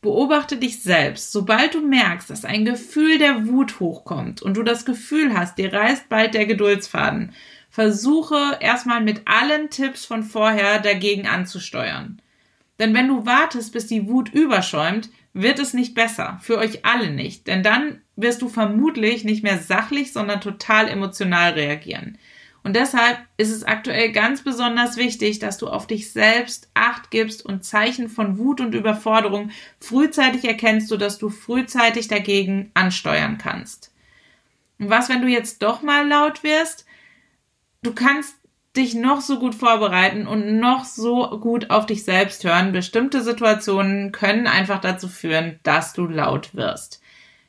Beobachte 0.00 0.56
dich 0.56 0.82
selbst. 0.82 1.32
Sobald 1.32 1.74
du 1.74 1.80
merkst, 1.80 2.30
dass 2.30 2.44
ein 2.44 2.64
Gefühl 2.64 3.18
der 3.18 3.46
Wut 3.46 3.80
hochkommt 3.80 4.42
und 4.42 4.56
du 4.56 4.62
das 4.62 4.84
Gefühl 4.84 5.36
hast, 5.36 5.58
dir 5.58 5.72
reißt 5.72 6.08
bald 6.08 6.34
der 6.34 6.46
Geduldsfaden, 6.46 7.32
versuche 7.70 8.58
erstmal 8.60 9.02
mit 9.02 9.22
allen 9.26 9.70
Tipps 9.70 10.04
von 10.04 10.22
vorher 10.22 10.78
dagegen 10.80 11.26
anzusteuern. 11.26 12.20
Denn 12.78 12.94
wenn 12.94 13.08
du 13.08 13.26
wartest, 13.26 13.72
bis 13.72 13.86
die 13.86 14.06
Wut 14.08 14.32
überschäumt, 14.32 15.10
wird 15.32 15.58
es 15.58 15.74
nicht 15.74 15.94
besser. 15.94 16.38
Für 16.42 16.58
euch 16.58 16.84
alle 16.84 17.10
nicht. 17.10 17.46
Denn 17.46 17.62
dann 17.62 18.00
wirst 18.16 18.42
du 18.42 18.48
vermutlich 18.48 19.24
nicht 19.24 19.42
mehr 19.42 19.58
sachlich, 19.58 20.12
sondern 20.12 20.40
total 20.40 20.88
emotional 20.88 21.52
reagieren. 21.52 22.18
Und 22.66 22.74
deshalb 22.74 23.18
ist 23.36 23.52
es 23.52 23.62
aktuell 23.62 24.10
ganz 24.10 24.42
besonders 24.42 24.96
wichtig, 24.96 25.38
dass 25.38 25.56
du 25.56 25.68
auf 25.68 25.86
dich 25.86 26.12
selbst 26.12 26.68
Acht 26.74 27.12
gibst 27.12 27.46
und 27.46 27.64
Zeichen 27.64 28.08
von 28.08 28.38
Wut 28.38 28.60
und 28.60 28.74
Überforderung 28.74 29.52
frühzeitig 29.78 30.44
erkennst, 30.44 30.88
sodass 30.88 31.18
du 31.18 31.30
frühzeitig 31.30 32.08
dagegen 32.08 32.72
ansteuern 32.74 33.38
kannst. 33.38 33.92
Und 34.80 34.90
was, 34.90 35.08
wenn 35.08 35.22
du 35.22 35.28
jetzt 35.28 35.62
doch 35.62 35.82
mal 35.82 36.08
laut 36.08 36.42
wirst? 36.42 36.86
Du 37.84 37.94
kannst 37.94 38.34
dich 38.76 38.96
noch 38.96 39.20
so 39.20 39.38
gut 39.38 39.54
vorbereiten 39.54 40.26
und 40.26 40.58
noch 40.58 40.84
so 40.84 41.38
gut 41.38 41.70
auf 41.70 41.86
dich 41.86 42.02
selbst 42.02 42.42
hören. 42.42 42.72
Bestimmte 42.72 43.22
Situationen 43.22 44.10
können 44.10 44.48
einfach 44.48 44.80
dazu 44.80 45.06
führen, 45.06 45.60
dass 45.62 45.92
du 45.92 46.08
laut 46.08 46.56
wirst. 46.56 47.00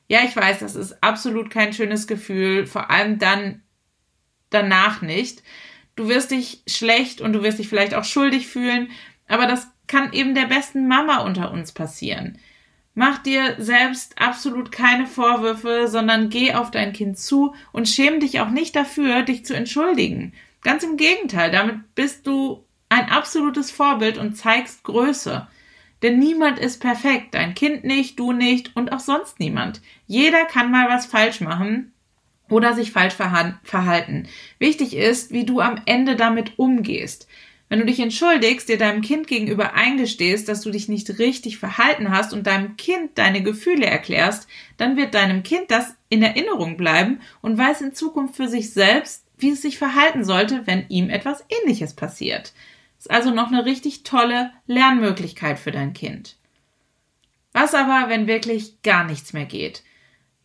Ja, 0.08 0.20
ich 0.24 0.36
weiß, 0.36 0.60
das 0.60 0.76
ist 0.76 1.04
absolut 1.04 1.50
kein 1.50 1.74
schönes 1.74 2.06
Gefühl, 2.06 2.68
vor 2.68 2.92
allem 2.92 3.18
dann 3.18 3.64
danach 4.50 5.02
nicht. 5.02 5.44
Du 5.96 6.08
wirst 6.08 6.32
dich 6.32 6.62
schlecht 6.68 7.22
und 7.22 7.34
du 7.34 7.44
wirst 7.44 7.60
dich 7.60 7.68
vielleicht 7.68 7.96
auch 7.96 8.04
schuldig 8.04 8.48
fühlen, 8.48 8.90
aber 9.28 9.48
das 9.48 9.68
kann 9.88 10.14
eben 10.14 10.36
der 10.36 10.46
besten 10.46 10.88
Mama 10.88 11.18
unter 11.20 11.52
uns 11.52 11.72
passieren. 11.72 12.38
Mach 12.94 13.20
dir 13.20 13.56
selbst 13.60 14.20
absolut 14.20 14.72
keine 14.72 15.06
Vorwürfe, 15.06 15.88
sondern 15.88 16.30
geh 16.30 16.54
auf 16.54 16.72
dein 16.72 16.94
Kind 16.94 17.18
zu 17.18 17.54
und 17.72 17.88
schäm 17.88 18.20
dich 18.20 18.40
auch 18.40 18.50
nicht 18.50 18.76
dafür, 18.76 19.22
dich 19.24 19.46
zu 19.46 19.56
entschuldigen. 19.56 20.34
Ganz 20.64 20.84
im 20.84 20.98
Gegenteil, 20.98 21.52
damit 21.52 21.96
bist 21.96 22.26
du 22.26 22.66
ein 22.90 23.10
absolutes 23.10 23.72
Vorbild 23.72 24.18
und 24.18 24.36
zeigst 24.36 24.84
Größe. 24.84 25.48
Denn 26.02 26.20
niemand 26.20 26.60
ist 26.60 26.80
perfekt, 26.80 27.34
dein 27.34 27.54
Kind 27.56 27.84
nicht, 27.84 28.20
du 28.20 28.32
nicht 28.32 28.76
und 28.76 28.92
auch 28.92 29.00
sonst 29.00 29.40
niemand. 29.40 29.82
Jeder 30.06 30.46
kann 30.46 30.72
mal 30.72 30.90
was 30.90 31.06
falsch 31.06 31.42
machen 31.42 31.94
oder 32.50 32.74
sich 32.74 32.92
falsch 32.92 33.16
verhalten. 33.16 34.28
Wichtig 34.60 34.96
ist, 34.96 35.32
wie 35.32 35.46
du 35.46 35.60
am 35.60 35.82
Ende 35.86 36.16
damit 36.16 36.58
umgehst. 36.58 37.28
Wenn 37.70 37.80
du 37.80 37.86
dich 37.86 38.00
entschuldigst, 38.00 38.70
dir 38.70 38.78
deinem 38.78 39.02
Kind 39.02 39.28
gegenüber 39.28 39.74
eingestehst, 39.74 40.48
dass 40.48 40.62
du 40.62 40.72
dich 40.72 40.88
nicht 40.88 41.20
richtig 41.20 41.58
verhalten 41.58 42.12
hast 42.12 42.32
und 42.32 42.48
deinem 42.48 42.78
Kind 42.78 43.18
deine 43.18 43.44
Gefühle 43.44 43.86
erklärst, 43.86 44.48
dann 44.78 44.96
wird 44.96 45.14
deinem 45.14 45.44
Kind 45.44 45.70
das 45.70 45.96
in 46.08 46.24
Erinnerung 46.24 46.78
bleiben 46.78 47.20
und 47.42 47.58
weiß 47.58 47.82
in 47.82 47.94
Zukunft 47.94 48.38
für 48.38 48.48
sich 48.48 48.72
selbst, 48.72 49.26
wie 49.38 49.50
es 49.50 49.62
sich 49.62 49.78
verhalten 49.78 50.24
sollte, 50.24 50.66
wenn 50.66 50.88
ihm 50.88 51.10
etwas 51.10 51.44
Ähnliches 51.50 51.94
passiert. 51.94 52.54
Ist 52.98 53.12
also 53.12 53.32
noch 53.32 53.48
eine 53.48 53.66
richtig 53.66 54.04
tolle 54.04 54.52
Lernmöglichkeit 54.66 55.60
für 55.60 55.72
dein 55.72 55.94
Kind. 55.94 56.38
Was 57.52 57.74
aber, 57.74 58.10
wenn 58.10 58.28
wirklich 58.28 58.82
gar 58.82 59.04
nichts 59.04 59.34
mehr 59.34 59.46
geht? 59.46 59.84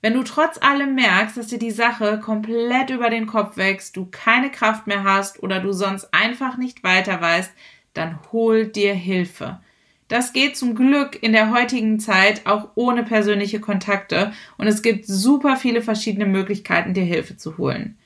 Wenn 0.02 0.14
du 0.14 0.24
trotz 0.24 0.58
allem 0.60 0.96
merkst, 0.96 1.36
dass 1.36 1.46
dir 1.46 1.60
die 1.60 1.70
Sache 1.70 2.18
komplett 2.18 2.90
über 2.90 3.08
den 3.08 3.26
Kopf 3.26 3.56
wächst, 3.56 3.96
du 3.96 4.08
keine 4.10 4.50
Kraft 4.50 4.88
mehr 4.88 5.04
hast 5.04 5.40
oder 5.42 5.60
du 5.60 5.72
sonst 5.72 6.12
einfach 6.12 6.56
nicht 6.56 6.82
weiter 6.82 7.20
weißt, 7.20 7.52
dann 7.94 8.18
hol 8.32 8.66
dir 8.66 8.94
Hilfe. 8.94 9.60
Das 10.08 10.32
geht 10.32 10.56
zum 10.56 10.74
Glück 10.74 11.22
in 11.22 11.32
der 11.32 11.52
heutigen 11.52 12.00
Zeit 12.00 12.46
auch 12.46 12.70
ohne 12.74 13.04
persönliche 13.04 13.60
Kontakte 13.60 14.32
und 14.58 14.66
es 14.66 14.82
gibt 14.82 15.06
super 15.06 15.56
viele 15.56 15.82
verschiedene 15.82 16.26
Möglichkeiten, 16.26 16.94
dir 16.94 17.04
Hilfe 17.04 17.36
zu 17.36 17.56
holen. 17.56 17.96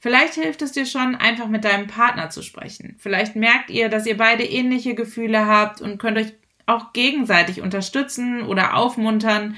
Vielleicht 0.00 0.34
hilft 0.34 0.62
es 0.62 0.72
dir 0.72 0.86
schon, 0.86 1.14
einfach 1.14 1.48
mit 1.48 1.64
deinem 1.64 1.88
Partner 1.88 2.30
zu 2.30 2.42
sprechen. 2.42 2.96
Vielleicht 2.98 3.36
merkt 3.36 3.68
ihr, 3.68 3.90
dass 3.90 4.06
ihr 4.06 4.16
beide 4.16 4.44
ähnliche 4.44 4.94
Gefühle 4.94 5.46
habt 5.46 5.82
und 5.82 5.98
könnt 5.98 6.16
euch 6.16 6.32
auch 6.66 6.92
gegenseitig 6.92 7.60
unterstützen 7.60 8.42
oder 8.42 8.76
aufmuntern 8.76 9.56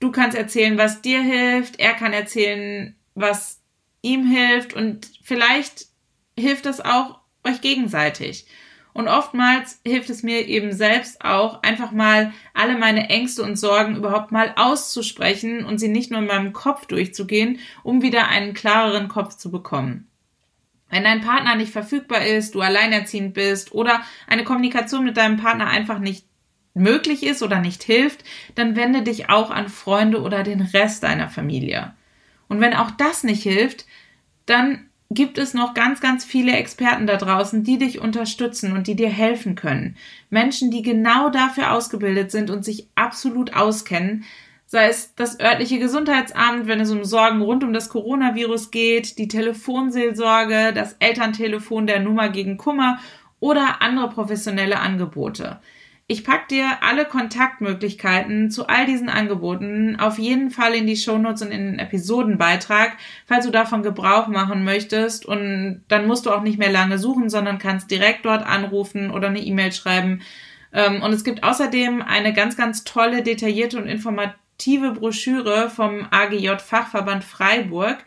du 0.00 0.10
kannst 0.10 0.36
erzählen, 0.36 0.78
was 0.78 1.02
dir 1.02 1.22
hilft, 1.22 1.78
er 1.78 1.94
kann 1.94 2.12
erzählen, 2.12 2.96
was 3.14 3.60
ihm 4.02 4.26
hilft 4.26 4.74
und 4.74 5.10
vielleicht 5.22 5.86
hilft 6.38 6.66
das 6.66 6.80
auch 6.80 7.20
euch 7.44 7.60
gegenseitig. 7.60 8.46
Und 8.92 9.06
oftmals 9.06 9.80
hilft 9.86 10.10
es 10.10 10.24
mir 10.24 10.48
eben 10.48 10.72
selbst 10.72 11.24
auch, 11.24 11.62
einfach 11.62 11.92
mal 11.92 12.32
alle 12.54 12.76
meine 12.76 13.08
Ängste 13.08 13.44
und 13.44 13.56
Sorgen 13.56 13.96
überhaupt 13.96 14.32
mal 14.32 14.52
auszusprechen 14.56 15.64
und 15.64 15.78
sie 15.78 15.88
nicht 15.88 16.10
nur 16.10 16.20
in 16.20 16.26
meinem 16.26 16.52
Kopf 16.52 16.86
durchzugehen, 16.86 17.60
um 17.84 18.02
wieder 18.02 18.28
einen 18.28 18.52
klareren 18.52 19.06
Kopf 19.06 19.36
zu 19.36 19.50
bekommen. 19.52 20.08
Wenn 20.88 21.04
dein 21.04 21.20
Partner 21.20 21.54
nicht 21.54 21.70
verfügbar 21.70 22.26
ist, 22.26 22.56
du 22.56 22.62
alleinerziehend 22.62 23.32
bist 23.32 23.72
oder 23.72 24.02
eine 24.26 24.42
Kommunikation 24.42 25.04
mit 25.04 25.16
deinem 25.16 25.36
Partner 25.36 25.68
einfach 25.68 26.00
nicht 26.00 26.26
möglich 26.74 27.24
ist 27.24 27.42
oder 27.42 27.58
nicht 27.60 27.82
hilft, 27.82 28.24
dann 28.54 28.76
wende 28.76 29.02
dich 29.02 29.28
auch 29.28 29.50
an 29.50 29.68
Freunde 29.68 30.22
oder 30.22 30.42
den 30.42 30.60
Rest 30.60 31.02
deiner 31.02 31.28
Familie. 31.28 31.94
Und 32.48 32.60
wenn 32.60 32.74
auch 32.74 32.90
das 32.90 33.24
nicht 33.24 33.42
hilft, 33.42 33.86
dann 34.46 34.86
gibt 35.10 35.38
es 35.38 35.54
noch 35.54 35.74
ganz, 35.74 36.00
ganz 36.00 36.24
viele 36.24 36.52
Experten 36.52 37.06
da 37.06 37.16
draußen, 37.16 37.64
die 37.64 37.78
dich 37.78 38.00
unterstützen 38.00 38.72
und 38.72 38.86
die 38.86 38.94
dir 38.94 39.08
helfen 39.08 39.56
können. 39.56 39.96
Menschen, 40.30 40.70
die 40.70 40.82
genau 40.82 41.30
dafür 41.30 41.72
ausgebildet 41.72 42.30
sind 42.30 42.48
und 42.48 42.64
sich 42.64 42.88
absolut 42.94 43.54
auskennen, 43.54 44.24
sei 44.66 44.86
es 44.86 45.16
das 45.16 45.40
örtliche 45.40 45.80
Gesundheitsamt, 45.80 46.68
wenn 46.68 46.78
es 46.78 46.92
um 46.92 47.04
Sorgen 47.04 47.42
rund 47.42 47.64
um 47.64 47.72
das 47.72 47.88
Coronavirus 47.88 48.70
geht, 48.70 49.18
die 49.18 49.26
Telefonseelsorge, 49.26 50.72
das 50.72 50.94
Elterntelefon 51.00 51.88
der 51.88 51.98
Nummer 51.98 52.28
gegen 52.28 52.56
Kummer 52.56 53.00
oder 53.40 53.82
andere 53.82 54.10
professionelle 54.10 54.78
Angebote. 54.78 55.58
Ich 56.10 56.24
pack 56.24 56.48
dir 56.48 56.66
alle 56.80 57.04
Kontaktmöglichkeiten 57.04 58.50
zu 58.50 58.66
all 58.66 58.84
diesen 58.84 59.08
Angeboten 59.08 59.94
auf 60.00 60.18
jeden 60.18 60.50
Fall 60.50 60.74
in 60.74 60.88
die 60.88 60.96
Shownotes 60.96 61.42
und 61.42 61.52
in 61.52 61.64
den 61.66 61.78
Episodenbeitrag, 61.78 62.96
falls 63.26 63.46
du 63.46 63.52
davon 63.52 63.84
Gebrauch 63.84 64.26
machen 64.26 64.64
möchtest. 64.64 65.24
Und 65.24 65.84
dann 65.86 66.08
musst 66.08 66.26
du 66.26 66.32
auch 66.32 66.42
nicht 66.42 66.58
mehr 66.58 66.72
lange 66.72 66.98
suchen, 66.98 67.30
sondern 67.30 67.60
kannst 67.60 67.92
direkt 67.92 68.24
dort 68.24 68.44
anrufen 68.44 69.12
oder 69.12 69.28
eine 69.28 69.38
E-Mail 69.38 69.70
schreiben. 69.70 70.22
Ähm, 70.72 71.00
und 71.00 71.12
es 71.12 71.22
gibt 71.22 71.44
außerdem 71.44 72.02
eine 72.02 72.32
ganz, 72.32 72.56
ganz 72.56 72.82
tolle, 72.82 73.22
detaillierte 73.22 73.78
und 73.78 73.86
informative 73.86 74.90
Broschüre 74.90 75.70
vom 75.70 76.08
AGJ 76.10 76.56
Fachverband 76.58 77.22
Freiburg 77.22 77.98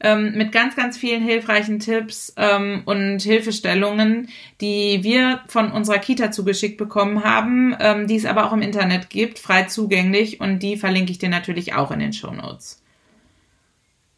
ähm, 0.00 0.32
mit 0.36 0.52
ganz, 0.52 0.76
ganz 0.76 0.96
vielen 0.98 1.22
hilfreichen 1.22 1.78
Tipps 1.78 2.32
ähm, 2.36 2.82
und 2.84 3.20
Hilfestellungen, 3.22 4.28
die 4.60 5.00
wir 5.02 5.40
von 5.48 5.72
unserer 5.72 5.98
Kita 5.98 6.30
zugeschickt 6.30 6.76
bekommen 6.76 7.24
haben, 7.24 7.74
ähm, 7.80 8.06
die 8.06 8.16
es 8.16 8.26
aber 8.26 8.46
auch 8.46 8.52
im 8.52 8.62
Internet 8.62 9.10
gibt, 9.10 9.38
frei 9.38 9.64
zugänglich 9.64 10.40
und 10.40 10.60
die 10.60 10.76
verlinke 10.76 11.12
ich 11.12 11.18
dir 11.18 11.30
natürlich 11.30 11.74
auch 11.74 11.90
in 11.90 12.00
den 12.00 12.12
Show 12.12 12.30
Notes. 12.30 12.82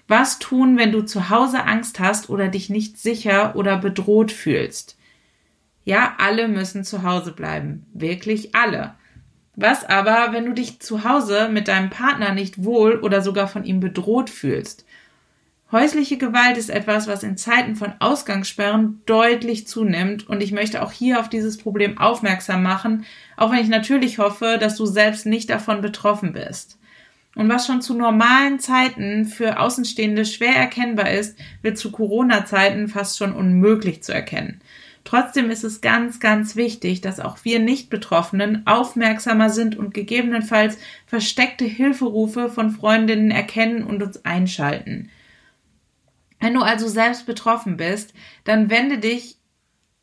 Was 0.09 0.39
tun, 0.39 0.79
wenn 0.79 0.91
du 0.91 1.03
zu 1.03 1.29
Hause 1.29 1.65
Angst 1.65 2.01
hast 2.01 2.31
oder 2.31 2.49
dich 2.49 2.71
nicht 2.71 2.99
sicher 2.99 3.55
oder 3.57 3.77
bedroht 3.77 4.33
fühlst? 4.33 4.97
Ja, 5.85 6.15
alle 6.19 6.49
müssen 6.49 6.83
zu 6.83 7.03
Hause 7.03 7.33
bleiben. 7.33 7.87
Wirklich 7.93 8.55
alle. 8.55 8.95
Was 9.55 9.85
aber, 9.85 10.33
wenn 10.33 10.47
du 10.47 10.53
dich 10.53 10.81
zu 10.81 11.05
Hause 11.05 11.49
mit 11.51 11.69
deinem 11.69 11.91
Partner 11.91 12.33
nicht 12.33 12.65
wohl 12.65 13.01
oder 13.01 13.23
sogar 13.23 13.49
von 13.49 13.65
ihm 13.65 13.81
bedroht 13.81 14.31
fühlst? 14.31 14.87
Häusliche 15.71 16.17
Gewalt 16.17 16.57
ist 16.57 16.71
etwas, 16.71 17.09
was 17.09 17.23
in 17.23 17.37
Zeiten 17.37 17.77
von 17.77 17.93
Ausgangssperren 17.99 19.03
deutlich 19.05 19.67
zunimmt 19.67 20.27
und 20.27 20.43
ich 20.43 20.51
möchte 20.51 20.83
auch 20.83 20.93
hier 20.93 21.21
auf 21.21 21.29
dieses 21.29 21.59
Problem 21.59 21.99
aufmerksam 21.99 22.63
machen, 22.63 23.05
auch 23.37 23.51
wenn 23.53 23.59
ich 23.59 23.69
natürlich 23.69 24.19
hoffe, 24.19 24.57
dass 24.59 24.77
du 24.77 24.87
selbst 24.87 25.27
nicht 25.27 25.51
davon 25.51 25.83
betroffen 25.83 26.33
bist. 26.33 26.79
Und 27.35 27.51
was 27.51 27.67
schon 27.67 27.83
zu 27.83 27.93
normalen 27.93 28.61
Zeiten 28.61 29.27
für 29.27 29.61
Außenstehende 29.61 30.25
schwer 30.25 30.57
erkennbar 30.57 31.11
ist, 31.11 31.39
wird 31.61 31.77
zu 31.77 31.93
Corona-Zeiten 31.93 32.89
fast 32.89 33.19
schon 33.19 33.35
unmöglich 33.35 34.03
zu 34.03 34.15
erkennen. 34.15 34.63
Trotzdem 35.05 35.51
ist 35.51 35.65
es 35.65 35.83
ganz, 35.83 36.19
ganz 36.19 36.57
wichtig, 36.57 37.03
dass 37.03 37.21
auch 37.21 37.45
wir 37.45 37.59
Nicht-Betroffenen 37.59 38.67
aufmerksamer 38.67 39.51
sind 39.51 39.77
und 39.77 39.93
gegebenenfalls 39.93 40.79
versteckte 41.07 41.67
Hilferufe 41.67 42.49
von 42.49 42.71
Freundinnen 42.71 43.31
erkennen 43.31 43.85
und 43.85 44.03
uns 44.03 44.25
einschalten. 44.25 45.11
Wenn 46.41 46.55
du 46.55 46.61
also 46.61 46.89
selbst 46.89 47.27
betroffen 47.27 47.77
bist, 47.77 48.15
dann 48.45 48.71
wende 48.71 48.99
dich 48.99 49.37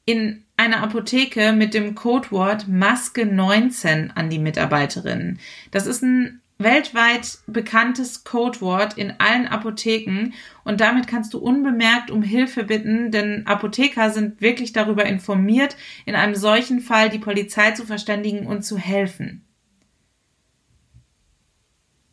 in 0.05 0.43
einer 0.57 0.83
Apotheke 0.83 1.53
mit 1.53 1.73
dem 1.73 1.95
Codewort 1.95 2.67
Maske 2.67 3.25
19 3.25 4.11
an 4.11 4.29
die 4.29 4.39
Mitarbeiterinnen. 4.39 5.39
Das 5.71 5.87
ist 5.87 6.03
ein 6.03 6.41
weltweit 6.57 7.39
bekanntes 7.47 8.23
Codewort 8.23 8.97
in 8.97 9.13
allen 9.17 9.47
Apotheken 9.47 10.31
und 10.63 10.79
damit 10.79 11.07
kannst 11.07 11.33
du 11.33 11.39
unbemerkt 11.39 12.11
um 12.11 12.23
Hilfe 12.23 12.63
bitten, 12.63 13.11
denn 13.11 13.45
Apotheker 13.45 14.09
sind 14.09 14.39
wirklich 14.39 14.71
darüber 14.71 15.05
informiert, 15.05 15.75
in 16.05 16.15
einem 16.15 16.35
solchen 16.35 16.79
Fall 16.79 17.09
die 17.09 17.19
Polizei 17.19 17.71
zu 17.71 17.85
verständigen 17.85 18.47
und 18.47 18.63
zu 18.63 18.77
helfen. 18.77 19.45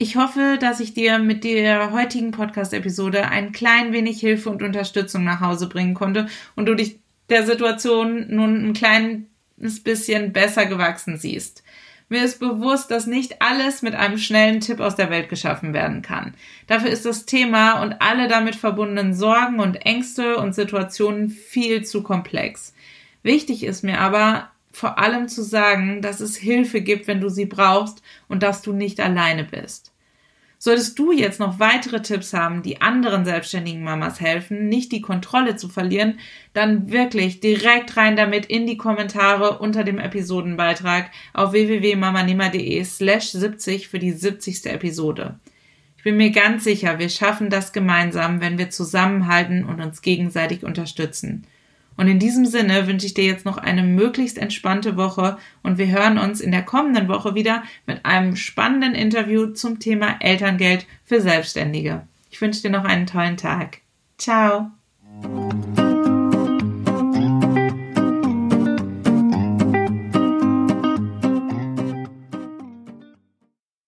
Ich 0.02 0.16
hoffe, 0.16 0.58
dass 0.60 0.80
ich 0.80 0.94
dir 0.94 1.20
mit 1.20 1.44
der 1.44 1.92
heutigen 1.92 2.32
Podcast-Episode 2.32 3.28
ein 3.28 3.52
klein 3.52 3.92
wenig 3.92 4.18
Hilfe 4.18 4.50
und 4.50 4.60
Unterstützung 4.60 5.22
nach 5.22 5.38
Hause 5.38 5.68
bringen 5.68 5.94
konnte 5.94 6.26
und 6.56 6.66
du 6.66 6.74
dich 6.74 6.98
der 7.28 7.46
Situation 7.46 8.26
nun 8.28 8.66
ein 8.66 8.72
kleines 8.72 9.84
bisschen 9.84 10.32
besser 10.32 10.66
gewachsen 10.66 11.18
siehst. 11.18 11.62
Mir 12.08 12.24
ist 12.24 12.40
bewusst, 12.40 12.90
dass 12.90 13.06
nicht 13.06 13.40
alles 13.42 13.82
mit 13.82 13.94
einem 13.94 14.18
schnellen 14.18 14.58
Tipp 14.58 14.80
aus 14.80 14.96
der 14.96 15.08
Welt 15.08 15.28
geschaffen 15.28 15.72
werden 15.72 16.02
kann. 16.02 16.34
Dafür 16.66 16.90
ist 16.90 17.06
das 17.06 17.24
Thema 17.24 17.80
und 17.80 18.02
alle 18.02 18.26
damit 18.26 18.56
verbundenen 18.56 19.14
Sorgen 19.14 19.60
und 19.60 19.86
Ängste 19.86 20.36
und 20.38 20.52
Situationen 20.52 21.30
viel 21.30 21.84
zu 21.84 22.02
komplex. 22.02 22.74
Wichtig 23.22 23.62
ist 23.62 23.84
mir 23.84 24.00
aber, 24.00 24.50
vor 24.72 24.98
allem 24.98 25.28
zu 25.28 25.44
sagen, 25.44 26.02
dass 26.02 26.18
es 26.18 26.36
Hilfe 26.36 26.80
gibt, 26.80 27.06
wenn 27.06 27.20
du 27.20 27.28
sie 27.28 27.46
brauchst 27.46 28.02
und 28.26 28.42
dass 28.42 28.62
du 28.62 28.72
nicht 28.72 28.98
alleine 28.98 29.44
bist. 29.44 29.91
Solltest 30.64 30.96
du 30.96 31.10
jetzt 31.10 31.40
noch 31.40 31.58
weitere 31.58 32.02
Tipps 32.02 32.32
haben, 32.32 32.62
die 32.62 32.80
anderen 32.80 33.24
selbstständigen 33.24 33.82
Mamas 33.82 34.20
helfen, 34.20 34.68
nicht 34.68 34.92
die 34.92 35.00
Kontrolle 35.00 35.56
zu 35.56 35.68
verlieren, 35.68 36.20
dann 36.52 36.92
wirklich 36.92 37.40
direkt 37.40 37.96
rein 37.96 38.14
damit 38.14 38.46
in 38.46 38.68
die 38.68 38.76
Kommentare 38.76 39.58
unter 39.58 39.82
dem 39.82 39.98
Episodenbeitrag 39.98 41.10
auf 41.32 41.50
www.mamanima.de 41.50 42.84
slash 42.84 43.32
70 43.32 43.88
für 43.88 43.98
die 43.98 44.12
70. 44.12 44.66
Episode. 44.66 45.40
Ich 45.96 46.04
bin 46.04 46.16
mir 46.16 46.30
ganz 46.30 46.62
sicher, 46.62 47.00
wir 47.00 47.08
schaffen 47.08 47.50
das 47.50 47.72
gemeinsam, 47.72 48.40
wenn 48.40 48.56
wir 48.56 48.70
zusammenhalten 48.70 49.64
und 49.64 49.80
uns 49.80 50.00
gegenseitig 50.00 50.62
unterstützen. 50.62 51.44
Und 51.96 52.08
in 52.08 52.18
diesem 52.18 52.46
Sinne 52.46 52.86
wünsche 52.86 53.06
ich 53.06 53.14
dir 53.14 53.24
jetzt 53.24 53.44
noch 53.44 53.58
eine 53.58 53.82
möglichst 53.82 54.38
entspannte 54.38 54.96
Woche 54.96 55.38
und 55.62 55.78
wir 55.78 55.88
hören 55.88 56.18
uns 56.18 56.40
in 56.40 56.50
der 56.50 56.62
kommenden 56.62 57.08
Woche 57.08 57.34
wieder 57.34 57.62
mit 57.86 58.04
einem 58.04 58.36
spannenden 58.36 58.94
Interview 58.94 59.46
zum 59.46 59.78
Thema 59.78 60.16
Elterngeld 60.20 60.86
für 61.04 61.20
Selbstständige. 61.20 62.06
Ich 62.30 62.40
wünsche 62.40 62.62
dir 62.62 62.70
noch 62.70 62.84
einen 62.84 63.06
tollen 63.06 63.36
Tag. 63.36 63.78
Ciao. 64.18 64.70